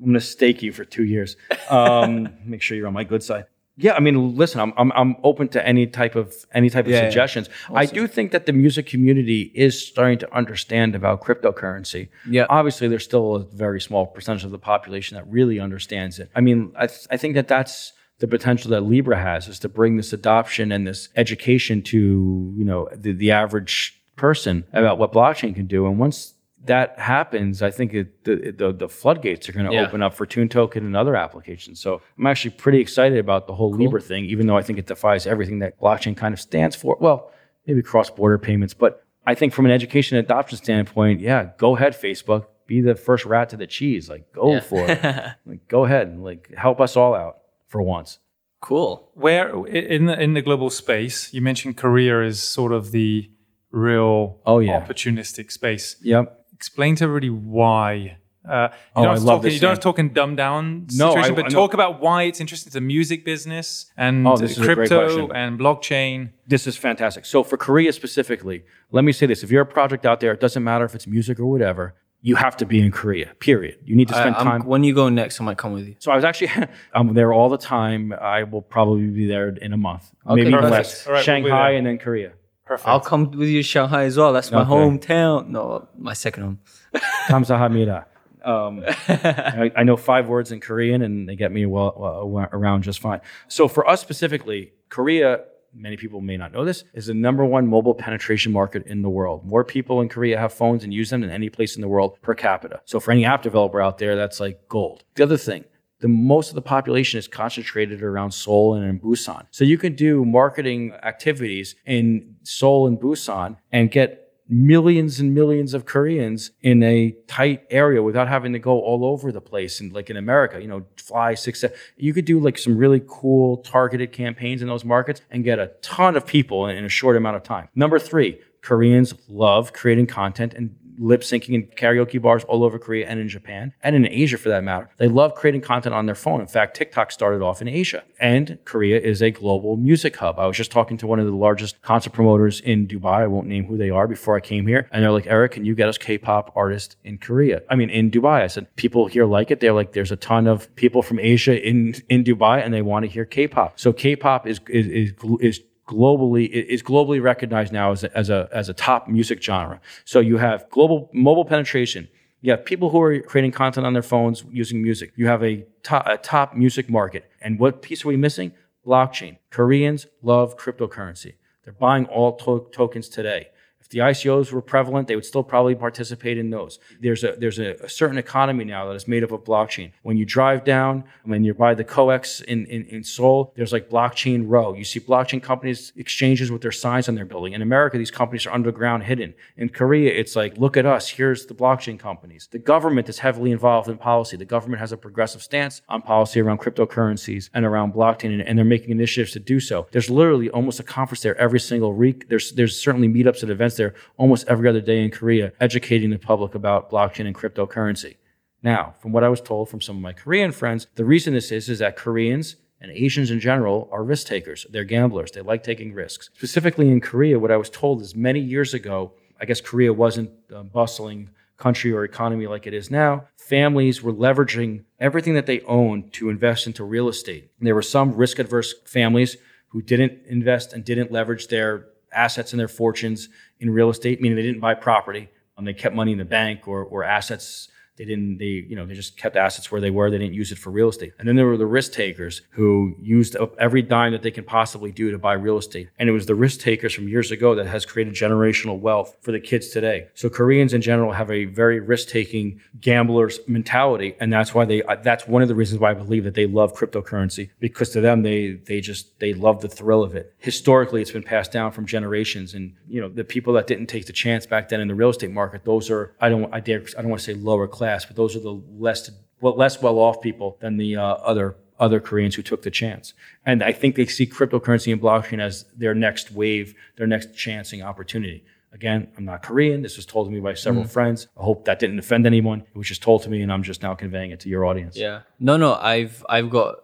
[0.02, 1.36] I'm gonna stake you for two years.
[1.70, 3.46] Um, make sure you're on my good side.
[3.82, 6.92] Yeah, I mean, listen, I'm I'm, I'm open to any type of any type of
[6.92, 7.10] Yeah, yeah.
[7.10, 7.50] suggestions.
[7.74, 12.10] I do think that the music community is starting to understand about cryptocurrency.
[12.30, 12.46] Yeah.
[12.50, 16.30] obviously, there's still a very small percentage of the population that really understands it.
[16.36, 19.70] I mean, I th- I think that that's the potential that Libra has is to
[19.70, 25.14] bring this adoption and this education to you know the, the average person about what
[25.14, 25.88] blockchain can do.
[25.88, 26.34] And once
[26.66, 29.88] that happens, I think it, the, the the floodgates are going to Yeah.
[29.88, 31.80] open up for Tune Token and other applications.
[31.80, 34.86] So I'm actually pretty excited about the whole Libra thing, even though I think it
[34.88, 36.98] defies everything that blockchain kind of stands for.
[37.00, 37.32] Well,
[37.66, 42.46] maybe cross-border payments, but I think from an education adoption standpoint, yeah, go ahead, Facebook,
[42.68, 44.10] be the first rat to the cheese.
[44.10, 44.60] Like, go Yeah.
[44.60, 45.02] for it.
[45.46, 48.20] like, go ahead and like help us all out for once.
[48.62, 49.10] Cool.
[49.14, 53.30] Where in the in the global space, you mentioned Korea is sort of the
[53.72, 54.82] real Oh, yeah.
[54.86, 55.96] opportunistic space.
[56.02, 56.36] Yep.
[56.60, 58.18] Explain to everybody why.
[58.48, 60.00] Uh, you Oh, don't I have to love talk, this, You don't have to talk
[60.00, 61.54] in dumbed down No, situation, I- but I know.
[61.62, 64.76] talk about why it's interesting to the music business and Oh, this is a great
[64.90, 66.32] crypto and blockchain.
[66.48, 67.26] This is fantastic.
[67.26, 70.42] So for Korea specifically, let me say this: if you're a project out there, it
[70.42, 73.28] doesn't matter if it's music or whatever, you have to be in Korea.
[73.40, 73.78] Period.
[73.86, 74.62] You need to spend I'm- time.
[74.66, 75.96] when you go next, I might come with you.
[76.00, 76.52] So I was actually
[76.94, 78.14] I'm there all the time.
[78.14, 80.72] I will probably be there in a month, Okay, maybe even perfect.
[80.72, 81.08] less.
[81.08, 82.32] All right, we'll Shanghai and then Korea.
[82.70, 82.88] Perfect.
[82.88, 84.32] I'll come with you to Shanghai as well.
[84.32, 84.70] That's my Okay.
[84.70, 85.48] hometown.
[85.50, 86.60] No, my second home.
[87.28, 88.06] Kamsahamnida.
[88.46, 91.94] Um, I, I know five words in Korean, and they get me well,
[92.28, 93.22] well around just fine.
[93.48, 95.42] So for us specifically, Korea.
[95.72, 99.10] Many people may not know this is the number one mobile penetration market in the
[99.10, 99.46] world.
[99.46, 102.18] More people in Korea have phones and use them than any place in the world
[102.24, 102.82] per capita.
[102.86, 105.04] So for any app developer out there, that's like gold.
[105.14, 105.66] The other thing,
[106.00, 109.46] the most of the population is concentrated around Seoul and in Busan.
[109.52, 115.76] So you can do marketing activities in Seoul and Busan and get millions and millions
[115.76, 119.80] of Koreans in a tight area without having to go all over the place.
[119.80, 123.02] And like in America, you know, fly six, seven, you could do like some really
[123.08, 126.90] cool targeted campaigns in those markets and get a ton of people in, in a
[126.90, 127.70] short amount of time.
[127.76, 133.08] Number three, Koreans love creating content and lip syncing in karaoke bars all over Korea
[133.08, 134.90] and in Japan and in Asia for that matter.
[134.98, 136.42] They love creating content on their phone.
[136.42, 138.04] In fact, TikTok started off in Asia.
[138.20, 140.38] And Korea is a global music hub.
[140.40, 143.20] I was just talking to one of the largest concert promoters in Dubai.
[143.20, 144.88] I won't name who they are before I came here.
[144.92, 147.62] And they're like, Erik, can you get us K-pop artists in Korea?
[147.70, 148.42] I mean, in Dubai.
[148.42, 149.60] I said, people here like it.
[149.60, 153.04] They're like, there's a ton of people from Asia in, in Dubai and they want
[153.04, 153.80] to hear K-pop.
[153.80, 158.48] So K-pop is, is, is, is globally is globally recognized now as a, as a
[158.52, 159.82] as a top music genre.
[160.06, 162.08] So you have global mobile penetration.
[162.42, 165.12] You have people who are creating content on their phones using music.
[165.16, 167.24] You have a top, a top music market.
[167.42, 168.54] And what piece are we missing?
[168.86, 169.38] Blockchain.
[169.50, 171.34] Koreans love cryptocurrency.
[171.64, 173.48] They're buying all to- tokens today.
[173.90, 176.78] If the ICOs were prevalent, they would still probably participate in those.
[177.02, 179.94] There's a there's a, a certain economy now that is made up of blockchain.
[180.04, 183.90] When you drive down, when you're by the COEX in, in, in Seoul, there's like
[183.90, 184.76] blockchain row.
[184.76, 187.54] You see blockchain companies exchanges with their signs on their building.
[187.54, 189.34] In America, these companies are underground hidden.
[189.58, 192.48] In Korea, it's like, look at us, here's the blockchain companies.
[192.52, 194.38] The government is heavily involved in policy.
[194.38, 198.56] The government has a progressive stance on policy around cryptocurrencies and around blockchain, and, and
[198.56, 199.88] they're making initiatives to do so.
[199.92, 202.30] There's literally almost a conference there every single week.
[202.30, 206.20] There's there's certainly meetups and events there almost every other day in Korea, educating the
[206.20, 208.18] public about blockchain and cryptocurrency.
[208.62, 211.52] Now, from what I was told from some of my Korean friends, the reason this
[211.52, 214.66] is is that Koreans and Asians in general are risk takers.
[214.70, 215.32] They're gamblers.
[215.32, 216.30] They like taking risks.
[216.36, 220.32] Specifically in Korea, what I was told is many years ago, I guess Korea wasn't
[220.54, 223.26] a bustling country or economy like it is now.
[223.38, 227.52] Families were leveraging everything that they owned to invest into real estate.
[227.60, 229.38] And there were some risk adverse families
[229.70, 234.36] who didn't invest and didn't leverage their assets and their fortunes in real estate, meaning
[234.36, 235.30] they didn't buy property.
[235.58, 237.68] And they kept money in the bank or, or assets
[238.00, 240.10] they didn't, they, you know, they just kept assets where they were.
[240.10, 241.12] They didn't use it for real estate.
[241.20, 244.90] And then there were the risk takers who used every dime that they can possibly
[244.94, 245.90] do to buy real estate.
[246.00, 249.34] And it was the risk takers from years ago that has created generational wealth for
[249.34, 250.08] the kids today.
[250.14, 254.16] So Koreans in general have a very risk taking gamblers mentality.
[254.22, 256.74] And that's why they, that's one of the reasons why I believe that they love
[256.74, 260.34] cryptocurrency because to them, they, they just, they love the thrill of it.
[260.38, 262.54] Historically, it's been passed down from generations.
[262.54, 265.10] And, you know, the people that didn't take the chance back then in the real
[265.10, 267.89] estate market, those are, I don't, I dare, I don't want to say lower class
[268.06, 269.10] but those are the less
[269.42, 273.14] well, less well off people than the uh, other other Koreans who took the chance.
[273.46, 277.82] And I think they see cryptocurrency and blockchain as their next wave, their next chancing
[277.82, 278.44] opportunity.
[278.74, 279.82] Again, I'm not Korean.
[279.82, 280.90] This was told to me by several Mm.
[280.90, 281.28] friends.
[281.40, 282.60] I hope that didn't offend anyone.
[282.74, 284.96] It was just told to me, and I'm just now conveying it to your audience.
[284.98, 285.22] Yeah.
[285.40, 285.74] No, no.
[285.76, 286.76] I've I've got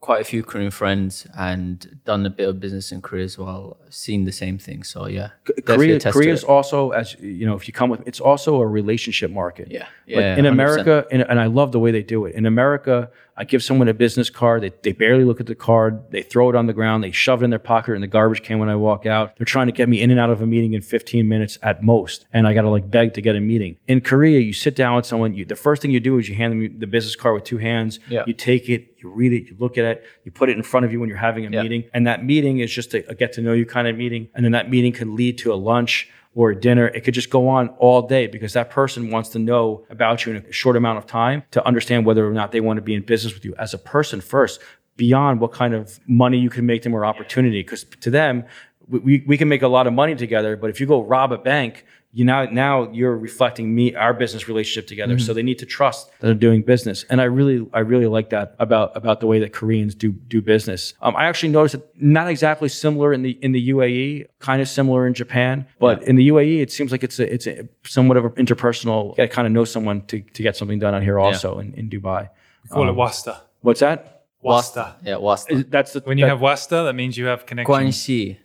[0.00, 3.76] quite a few Korean friends and done a bit of business in Korea as well.
[3.90, 4.82] Seen the same thing.
[4.82, 5.30] So yeah.
[5.66, 9.30] Korea, Korea is also, as you know, if you come with, it's also a relationship
[9.30, 9.68] market.
[9.70, 9.80] Yeah.
[9.80, 10.36] Like Yeah.
[10.36, 10.48] in 100%.
[10.52, 12.34] America, and, and I love the way they do it.
[12.34, 14.62] In America, I give someone a business card.
[14.62, 16.10] They, they barely look at the card.
[16.10, 17.02] They throw it on the ground.
[17.02, 19.34] They shove it in their pocket or in the garbage can when I walk out.
[19.38, 21.82] They're trying to get me in and out of a meeting in 15 minutes at
[21.82, 22.26] most.
[22.34, 23.78] And I got to like beg to get a meeting.
[23.88, 25.32] In Korea, you sit down with someone.
[25.34, 27.56] You, the first thing you do is you hand them the business card with two
[27.56, 27.98] hands.
[28.10, 28.24] Yeah.
[28.26, 30.84] You take it, you read it, you look at it, you put it in front
[30.84, 31.62] of you when you're having a Yeah.
[31.62, 31.84] meeting.
[31.94, 34.28] And that meeting is just a, a get to know you kind of meeting.
[34.34, 36.86] And then that meeting can lead to a lunch or dinner.
[36.88, 40.34] It could just go on all day because that person wants to know about you
[40.34, 42.94] in a short amount of time to understand whether or not they want to be
[42.94, 44.60] in business with you as a person first,
[44.96, 47.62] beyond what kind of money you can make them or opportunity.
[47.62, 48.44] Because to them,
[48.86, 51.38] we, we can make a lot of money together, but if you go rob a
[51.38, 55.18] bank, you now now you're reflecting me our business relationship together.
[55.18, 58.30] So they need to trust that they're doing business, and I really I really like
[58.30, 60.94] that about about the way that Koreans do do business.
[61.02, 64.68] Um, I actually noticed it not exactly similar in the in the UAE, kind of
[64.68, 68.16] similar in Japan, but in the UAE it seems like it's a it's a somewhat
[68.16, 69.10] of an interpersonal.
[69.10, 71.58] You got to kind of know someone to to get something done out here also
[71.60, 72.28] in, in Dubai.
[72.64, 73.40] We call it wasta.
[73.60, 74.24] What's that?
[74.42, 74.96] Wasta.
[75.04, 75.64] Yeah, wasta.
[75.68, 77.72] That's the When you that- have wasta, that means you have connection.
[77.72, 78.38] Guanxi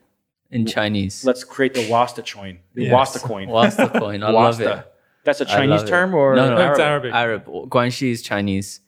[0.55, 1.23] in Chinese.
[1.25, 2.59] Let's create the Wasta coin.
[2.73, 2.93] The Yes.
[2.93, 3.47] Wasta coin.
[3.49, 4.23] Wasta coin.
[4.23, 4.65] I love it.
[4.65, 4.87] Wasta.
[5.25, 7.13] That's a Chinese term or no, no, No, it's Arabic.
[7.13, 7.47] Arabic.
[7.47, 7.69] Arab.
[7.69, 8.81] Guanxi is Chinese.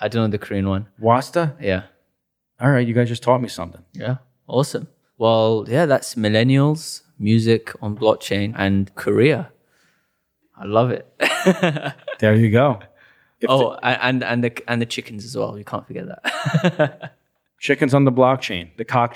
[0.00, 0.88] I don't know the Korean one.
[0.98, 1.54] Wasta?
[1.60, 1.82] Yeah.
[2.60, 3.82] All right, you guys just taught me something.
[3.92, 4.16] Yeah.
[4.46, 4.88] Awesome.
[5.18, 9.50] Well, yeah, that's millennials, music on blockchain, and Korea.
[10.58, 11.04] I love it.
[12.18, 12.80] There you go.
[12.80, 12.86] Oh,
[13.40, 15.58] if oh, a- and and the and the chickens as well.
[15.58, 17.12] You can't forget that.
[17.60, 19.12] Chickens on the blockchain, the cock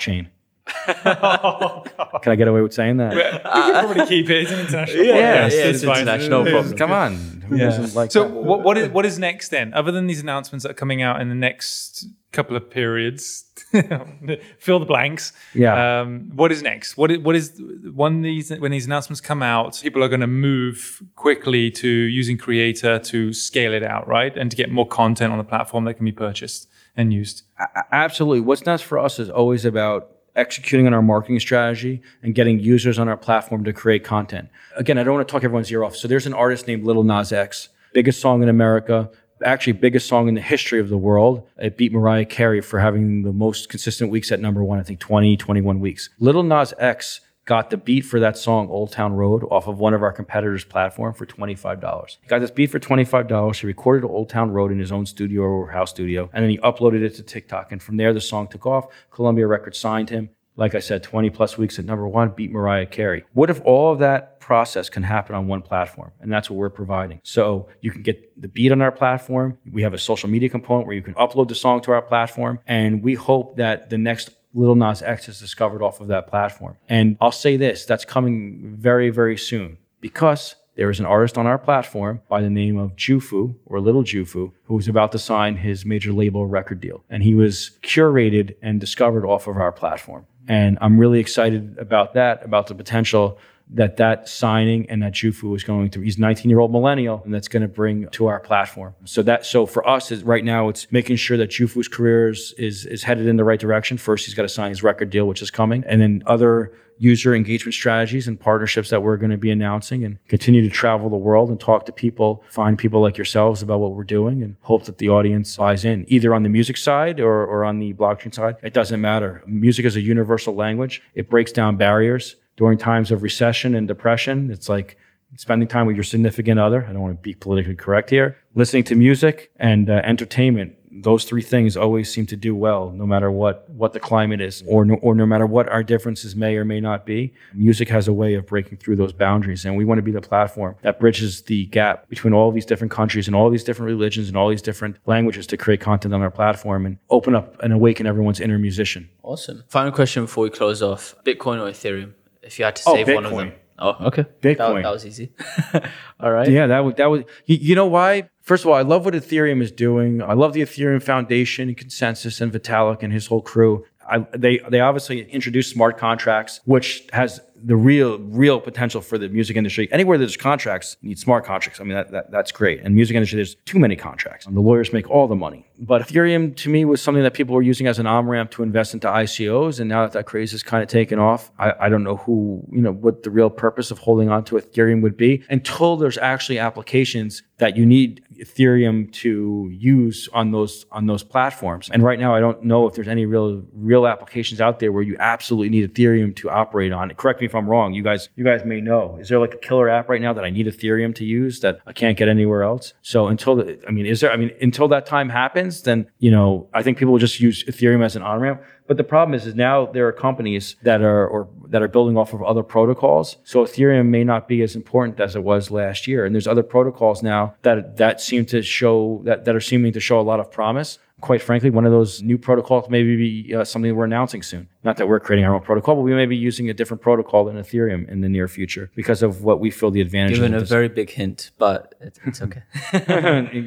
[0.85, 2.21] chain.
[2.21, 3.13] Can I get away with saying that?
[3.13, 4.43] You can probably keep it.
[4.43, 5.13] It's an international Yeah,
[5.47, 5.51] podcast.
[5.51, 6.01] yeah, it's fine.
[6.01, 6.77] international, no problem.
[6.77, 7.15] Come on.
[7.49, 8.33] Who doesn't like So that?
[8.33, 9.73] what, what is what is next then?
[9.73, 13.43] Other than these announcements that are coming out in the next couple of periods,
[14.57, 15.33] fill the blanks.
[15.53, 15.99] Yeah.
[16.01, 16.95] Um, what is next?
[16.95, 17.61] What is, what is
[17.93, 19.79] when these when these announcements come out?
[19.83, 24.49] People are going to move quickly to using Cre8tor to scale it out, right, and
[24.49, 27.43] to get more content on the platform that can be purchased and used.
[27.59, 28.39] A- Absolutely.
[28.41, 32.97] What's next for us is always about executing on our marketing strategy and getting users
[32.97, 34.49] on our platform to create content.
[34.75, 35.95] Again, I don't want to talk everyone's ear off.
[35.95, 39.09] So there's an artist named Lil Nas X, biggest song in America,
[39.43, 41.47] actually biggest song in the history of the world.
[41.57, 44.99] It beat Mariah Carey for having the most consistent weeks at number one, I think
[44.99, 46.09] 20, 21 weeks.
[46.19, 49.93] Lil Nas X got the beat for that song Old Town Road off of one
[49.93, 52.17] of our competitors' platform for $25.
[52.21, 53.59] He got this beat for $25.
[53.59, 56.57] He recorded Old Town Road in his own studio or house studio, and then he
[56.59, 57.71] uploaded it to TikTok.
[57.71, 58.87] And from there, the song took off.
[59.09, 60.29] Columbia Records signed him.
[60.57, 63.23] Like I said, 20 plus weeks at number one, beat Mariah Carey.
[63.33, 66.11] What if all of that process can happen on one platform?
[66.19, 67.21] And that's what we're providing.
[67.23, 69.57] So you can get the beat on our platform.
[69.71, 72.59] We have a social media component where you can upload the song to our platform.
[72.67, 76.77] And we hope that the next Lil Nas X is discovered off of that platform.
[76.89, 81.47] And I'll say this that's coming very, very soon because there is an artist on
[81.47, 85.57] our platform by the name of Jufu or Little Jufu who was about to sign
[85.57, 87.03] his major label record deal.
[87.09, 90.25] And he was curated and discovered off of our platform.
[90.47, 93.37] And I'm really excited about that, about the potential
[93.73, 96.01] that that signing and that Jufu is going to.
[96.01, 98.95] He's 19 year old millennial, and that's going to bring to our platform.
[99.05, 102.53] So that so for us is right now it's making sure that Jufu's career is,
[102.57, 103.97] is is headed in the right direction.
[103.97, 107.33] First, he's got to sign his record deal, which is coming, and then other user
[107.33, 111.17] engagement strategies and partnerships that we're going to be announcing and continue to travel the
[111.17, 114.85] world and talk to people, find people like yourselves about what we're doing and hope
[114.85, 118.31] that the audience buys in either on the music side or, or on the blockchain
[118.31, 118.55] side.
[118.61, 119.41] It doesn't matter.
[119.47, 121.01] Music is a universal language.
[121.15, 124.51] It breaks down barriers during times of recession and depression.
[124.51, 124.95] It's like
[125.35, 126.85] spending time with your significant other.
[126.87, 128.37] I don't want to be politically correct here.
[128.53, 130.75] Listening to music and uh, entertainment.
[130.91, 134.61] Those three things always seem to do well, no matter what what the climate is,
[134.67, 137.33] or no, or no matter what our differences may or may not be.
[137.55, 140.21] Music has a way of breaking through those boundaries, and we want to be the
[140.21, 144.27] platform that bridges the gap between all these different countries and all these different religions
[144.27, 147.73] and all these different languages to create content on our platform and open up and
[147.73, 149.09] awaken everyone's inner musician.
[149.23, 149.63] Awesome.
[149.69, 152.13] Final question before we close off: Bitcoin or Ethereum?
[152.41, 153.53] If you had to Oh, save one of them.
[153.79, 154.25] Oh, okay.
[154.41, 154.75] Bitcoin.
[154.75, 155.33] That, that was easy.
[156.19, 156.47] All right.
[156.47, 157.23] Yeah, that was that was.
[157.45, 158.29] You, you know why?
[158.41, 160.21] First of all, I love what Ethereum is doing.
[160.21, 163.85] I love the Ethereum Foundation and ConsenSys and Vitalik and his whole crew.
[164.07, 169.29] I, they they obviously introduced smart contracts, which has the real real potential for the
[169.29, 169.87] music industry.
[169.91, 171.79] Anywhere there's contracts, you need smart contracts.
[171.79, 172.81] I mean that, that that's great.
[172.81, 174.45] And music industry, there's too many contracts.
[174.45, 175.67] And the lawyers make all the money.
[175.79, 178.63] But Ethereum to me was something that people were using as an on ramp to
[178.63, 179.79] invest into ICOs.
[179.79, 182.65] And now that that craze has kind of taken off, I, I don't know who
[182.71, 186.17] you know what the real purpose of holding on to Ethereum would be until there's
[186.17, 191.89] actually applications that you need Ethereum to use on those on those platforms.
[191.91, 195.03] And right now, I don't know if there's any real real applications out there where
[195.03, 197.11] you absolutely need Ethereum to operate on.
[197.11, 197.93] Correct me if I'm wrong.
[197.93, 199.17] You guys you guys may know.
[199.19, 201.79] Is there like a killer app right now that I need Ethereum to use that
[201.85, 202.93] I can't get anywhere else?
[203.01, 204.31] So until the, I mean, is there?
[204.31, 207.63] I mean, until that time happens, then you know, I think people will just use
[207.65, 208.63] Ethereum as an on ramp.
[208.87, 212.17] But the problem is, is now there are companies that are or that are building
[212.17, 213.37] off of other protocols.
[213.43, 216.25] So Ethereum may not be as important as it was last year.
[216.25, 219.99] And there's other protocols now that that seem to show that that are seeming to
[219.99, 220.99] show a lot of promise.
[221.21, 224.67] Quite frankly, one of those new protocols maybe be uh, something we're announcing soon.
[224.83, 227.45] Not that we're creating our own protocol, but we may be using a different protocol
[227.45, 230.35] than Ethereum in the near future because of what we feel the advantage.
[230.35, 232.63] Given a this- very big hint, but it, it's okay.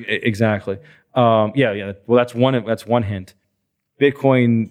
[0.09, 0.79] Exactly.
[1.15, 1.93] Um, yeah, yeah.
[2.07, 2.65] Well, that's one.
[2.67, 3.35] That's one hint.
[4.01, 4.71] Bitcoin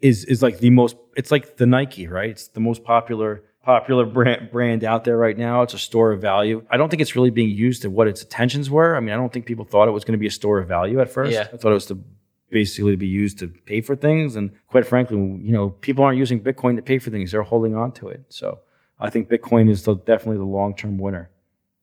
[0.00, 0.96] is is like the most.
[1.16, 2.30] It's like the Nike, right?
[2.30, 5.62] It's the most popular popular brand brand out there right now.
[5.62, 6.64] It's a store of value.
[6.70, 8.96] I don't think it's really being used to what its intentions were.
[8.96, 10.68] I mean, I don't think people thought it was going to be a store of
[10.68, 11.32] value at first.
[11.32, 11.48] Yeah.
[11.52, 12.02] I thought it was to
[12.50, 14.36] basically to be used to pay for things.
[14.36, 17.74] And quite frankly, you know, people aren't using Bitcoin to pay for things; they're holding
[17.74, 18.24] on to it.
[18.28, 18.60] So
[18.98, 21.30] I think Bitcoin is the, definitely the long term winner.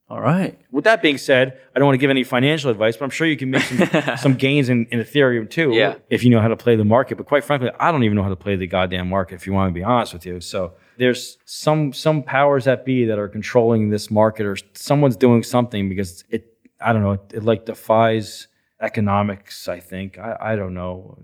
[0.09, 0.57] All right.
[0.71, 3.27] With that being said, I don't want to give any financial advice, but I'm sure
[3.27, 5.95] you can make some, some gains in, in Ethereum too, Yeah.
[6.09, 7.17] if you know how to play the market.
[7.17, 9.35] But quite frankly, I don't even know how to play the goddamn market.
[9.35, 13.03] If you want to be honest with you, so there's some some powers that be
[13.03, 16.53] that are controlling this market, or someone's doing something because it.
[16.79, 17.13] I don't know.
[17.13, 18.47] It, it like defies
[18.81, 19.67] economics.
[19.67, 20.17] I think.
[20.17, 21.17] I, I don't know.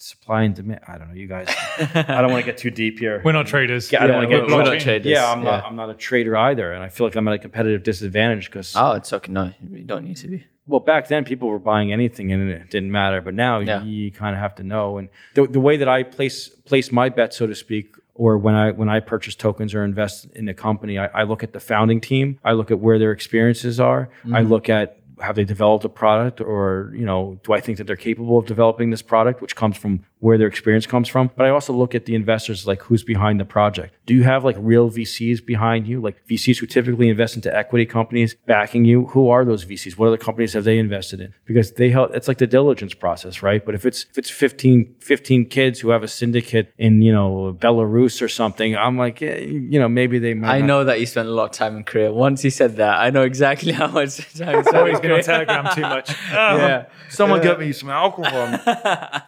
[0.00, 0.80] Supply and demand.
[0.86, 1.14] I don't know.
[1.14, 1.48] You guys.
[1.78, 3.20] I don't want to get too deep here.
[3.24, 3.90] We're not traders.
[3.90, 4.56] Yeah, I don't want to we're- get.
[4.56, 4.72] we're blockchain.
[4.74, 5.06] not traders.
[5.10, 5.64] Yeah, I'm not.
[5.64, 8.74] I'm not a trader either, and I feel like I'm at a competitive disadvantage because
[8.76, 9.32] Oh, it's okay.
[9.32, 10.44] No, you don't need to be.
[10.68, 13.20] well, back then people were buying anything and it didn't matter.
[13.20, 13.82] But now Yeah.
[13.82, 14.98] you kind of have to know.
[14.98, 18.54] And the, the way that I place place my bet, so to speak, or when
[18.54, 21.60] I when I purchase tokens or invest in a company, I, I look at the
[21.60, 22.38] founding team.
[22.44, 24.10] I look at where their experiences are.
[24.24, 24.48] I mm-hmm.
[24.48, 27.96] look at have they developed a product or you know do i think that they're
[27.96, 31.30] capable of developing this product which comes from where their experience comes from?
[31.36, 33.94] But i also look at the investors like who's behind the project.
[34.06, 36.00] Do you have like real vcs behind you?
[36.00, 39.06] Like vcs who typically invest into equity companies backing you?
[39.06, 41.34] Who are those vcs what other companies have they invested in?
[41.46, 43.64] Because they help it's like the diligence process right?
[43.64, 47.56] But if it's if it's 15 15 kids who have a syndicate in you know
[47.58, 50.98] belarus or something i'm like eh, you know maybe they might I not- know that
[51.00, 52.12] you spent a lot of time in Korea.
[52.12, 54.64] Once you said that, I know exactly how much time
[55.02, 55.72] you spent Oh, in he's been on Korea.
[55.72, 56.16] Telegram too much.
[56.32, 56.86] Yeah.
[57.08, 59.22] someone get me some alcohol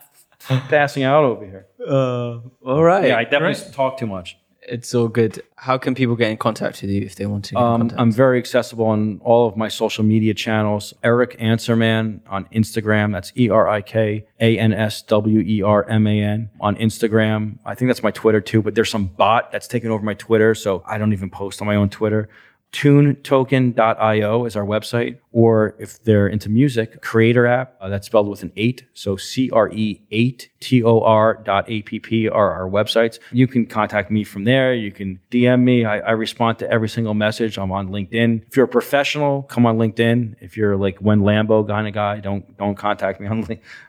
[0.48, 3.08] I'm passing out over here All right.
[3.08, 5.42] yeah i definitely talk too much it's all good.
[5.56, 7.56] How can people get in contact with you if they want to?
[7.56, 7.90] Um.
[7.96, 10.92] I'm very accessible on all of my social media channels.
[11.02, 13.10] Erik Answerman on Instagram.
[13.10, 16.76] That's E R I K A N S W E R M A N on
[16.76, 17.58] Instagram.
[17.64, 20.54] I think that's my Twitter too, but there's some bot that's taken over my Twitter,
[20.54, 22.28] so I don't even post on my own Twitter.
[22.72, 27.76] TuneToken.io is our website, or if they're into music, Cre8tor app.
[27.80, 31.64] Uh, that's spelled with an eight, so C R E eight T O R dot
[31.68, 33.18] A P P are our websites.
[33.32, 34.72] You can contact me from there.
[34.74, 35.84] You can DM me.
[35.84, 37.58] I, I respond to every single message.
[37.58, 38.46] I'm on LinkedIn.
[38.46, 40.36] If you're a professional, come on LinkedIn.
[40.40, 43.46] If you're like when Lambo kind of guy, don't don't contact me on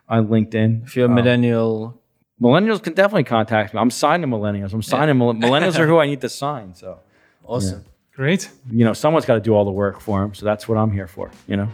[0.10, 0.86] on LinkedIn.
[0.86, 2.02] if you're a millennial,
[2.42, 3.80] Millennials can definitely contact me.
[3.80, 4.74] I'm signing millennials.
[4.74, 6.74] I'm signing mill- millennials are who I need to sign.
[6.74, 7.00] So
[7.46, 7.86] awesome.
[8.22, 8.50] Great.
[8.70, 10.36] you know, someone's got to do all the work for him.
[10.36, 11.32] So that's what I'm here for.
[11.48, 11.68] You know,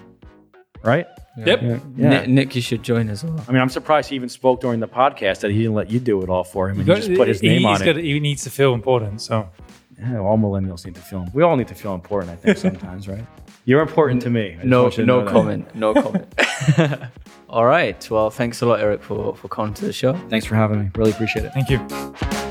[0.82, 1.06] right?
[1.46, 1.62] Yep.
[1.62, 1.80] Yeah.
[1.98, 3.38] Nick, Nick, you should join as well.
[3.48, 6.00] I mean, I'm surprised he even spoke during the podcast that he didn't let you
[6.00, 8.04] do it all for him and he just put his name he's on got- it.
[8.06, 9.22] he needs to feel important.
[9.22, 9.50] So
[10.00, 11.26] Yeah, all millennials need to feel.
[11.34, 12.32] We all need to feel important.
[12.32, 13.26] I think sometimes, right?
[13.66, 14.58] You're important to me.
[14.64, 15.32] No, to no know that.
[15.32, 15.76] comment.
[15.76, 16.34] No comment.
[17.50, 18.10] all right.
[18.10, 20.14] Well, thanks a lot, Erik, for for coming to the show.
[20.30, 20.90] Thanks for having me.
[20.96, 21.52] Really appreciate it.
[21.54, 22.47] thank you.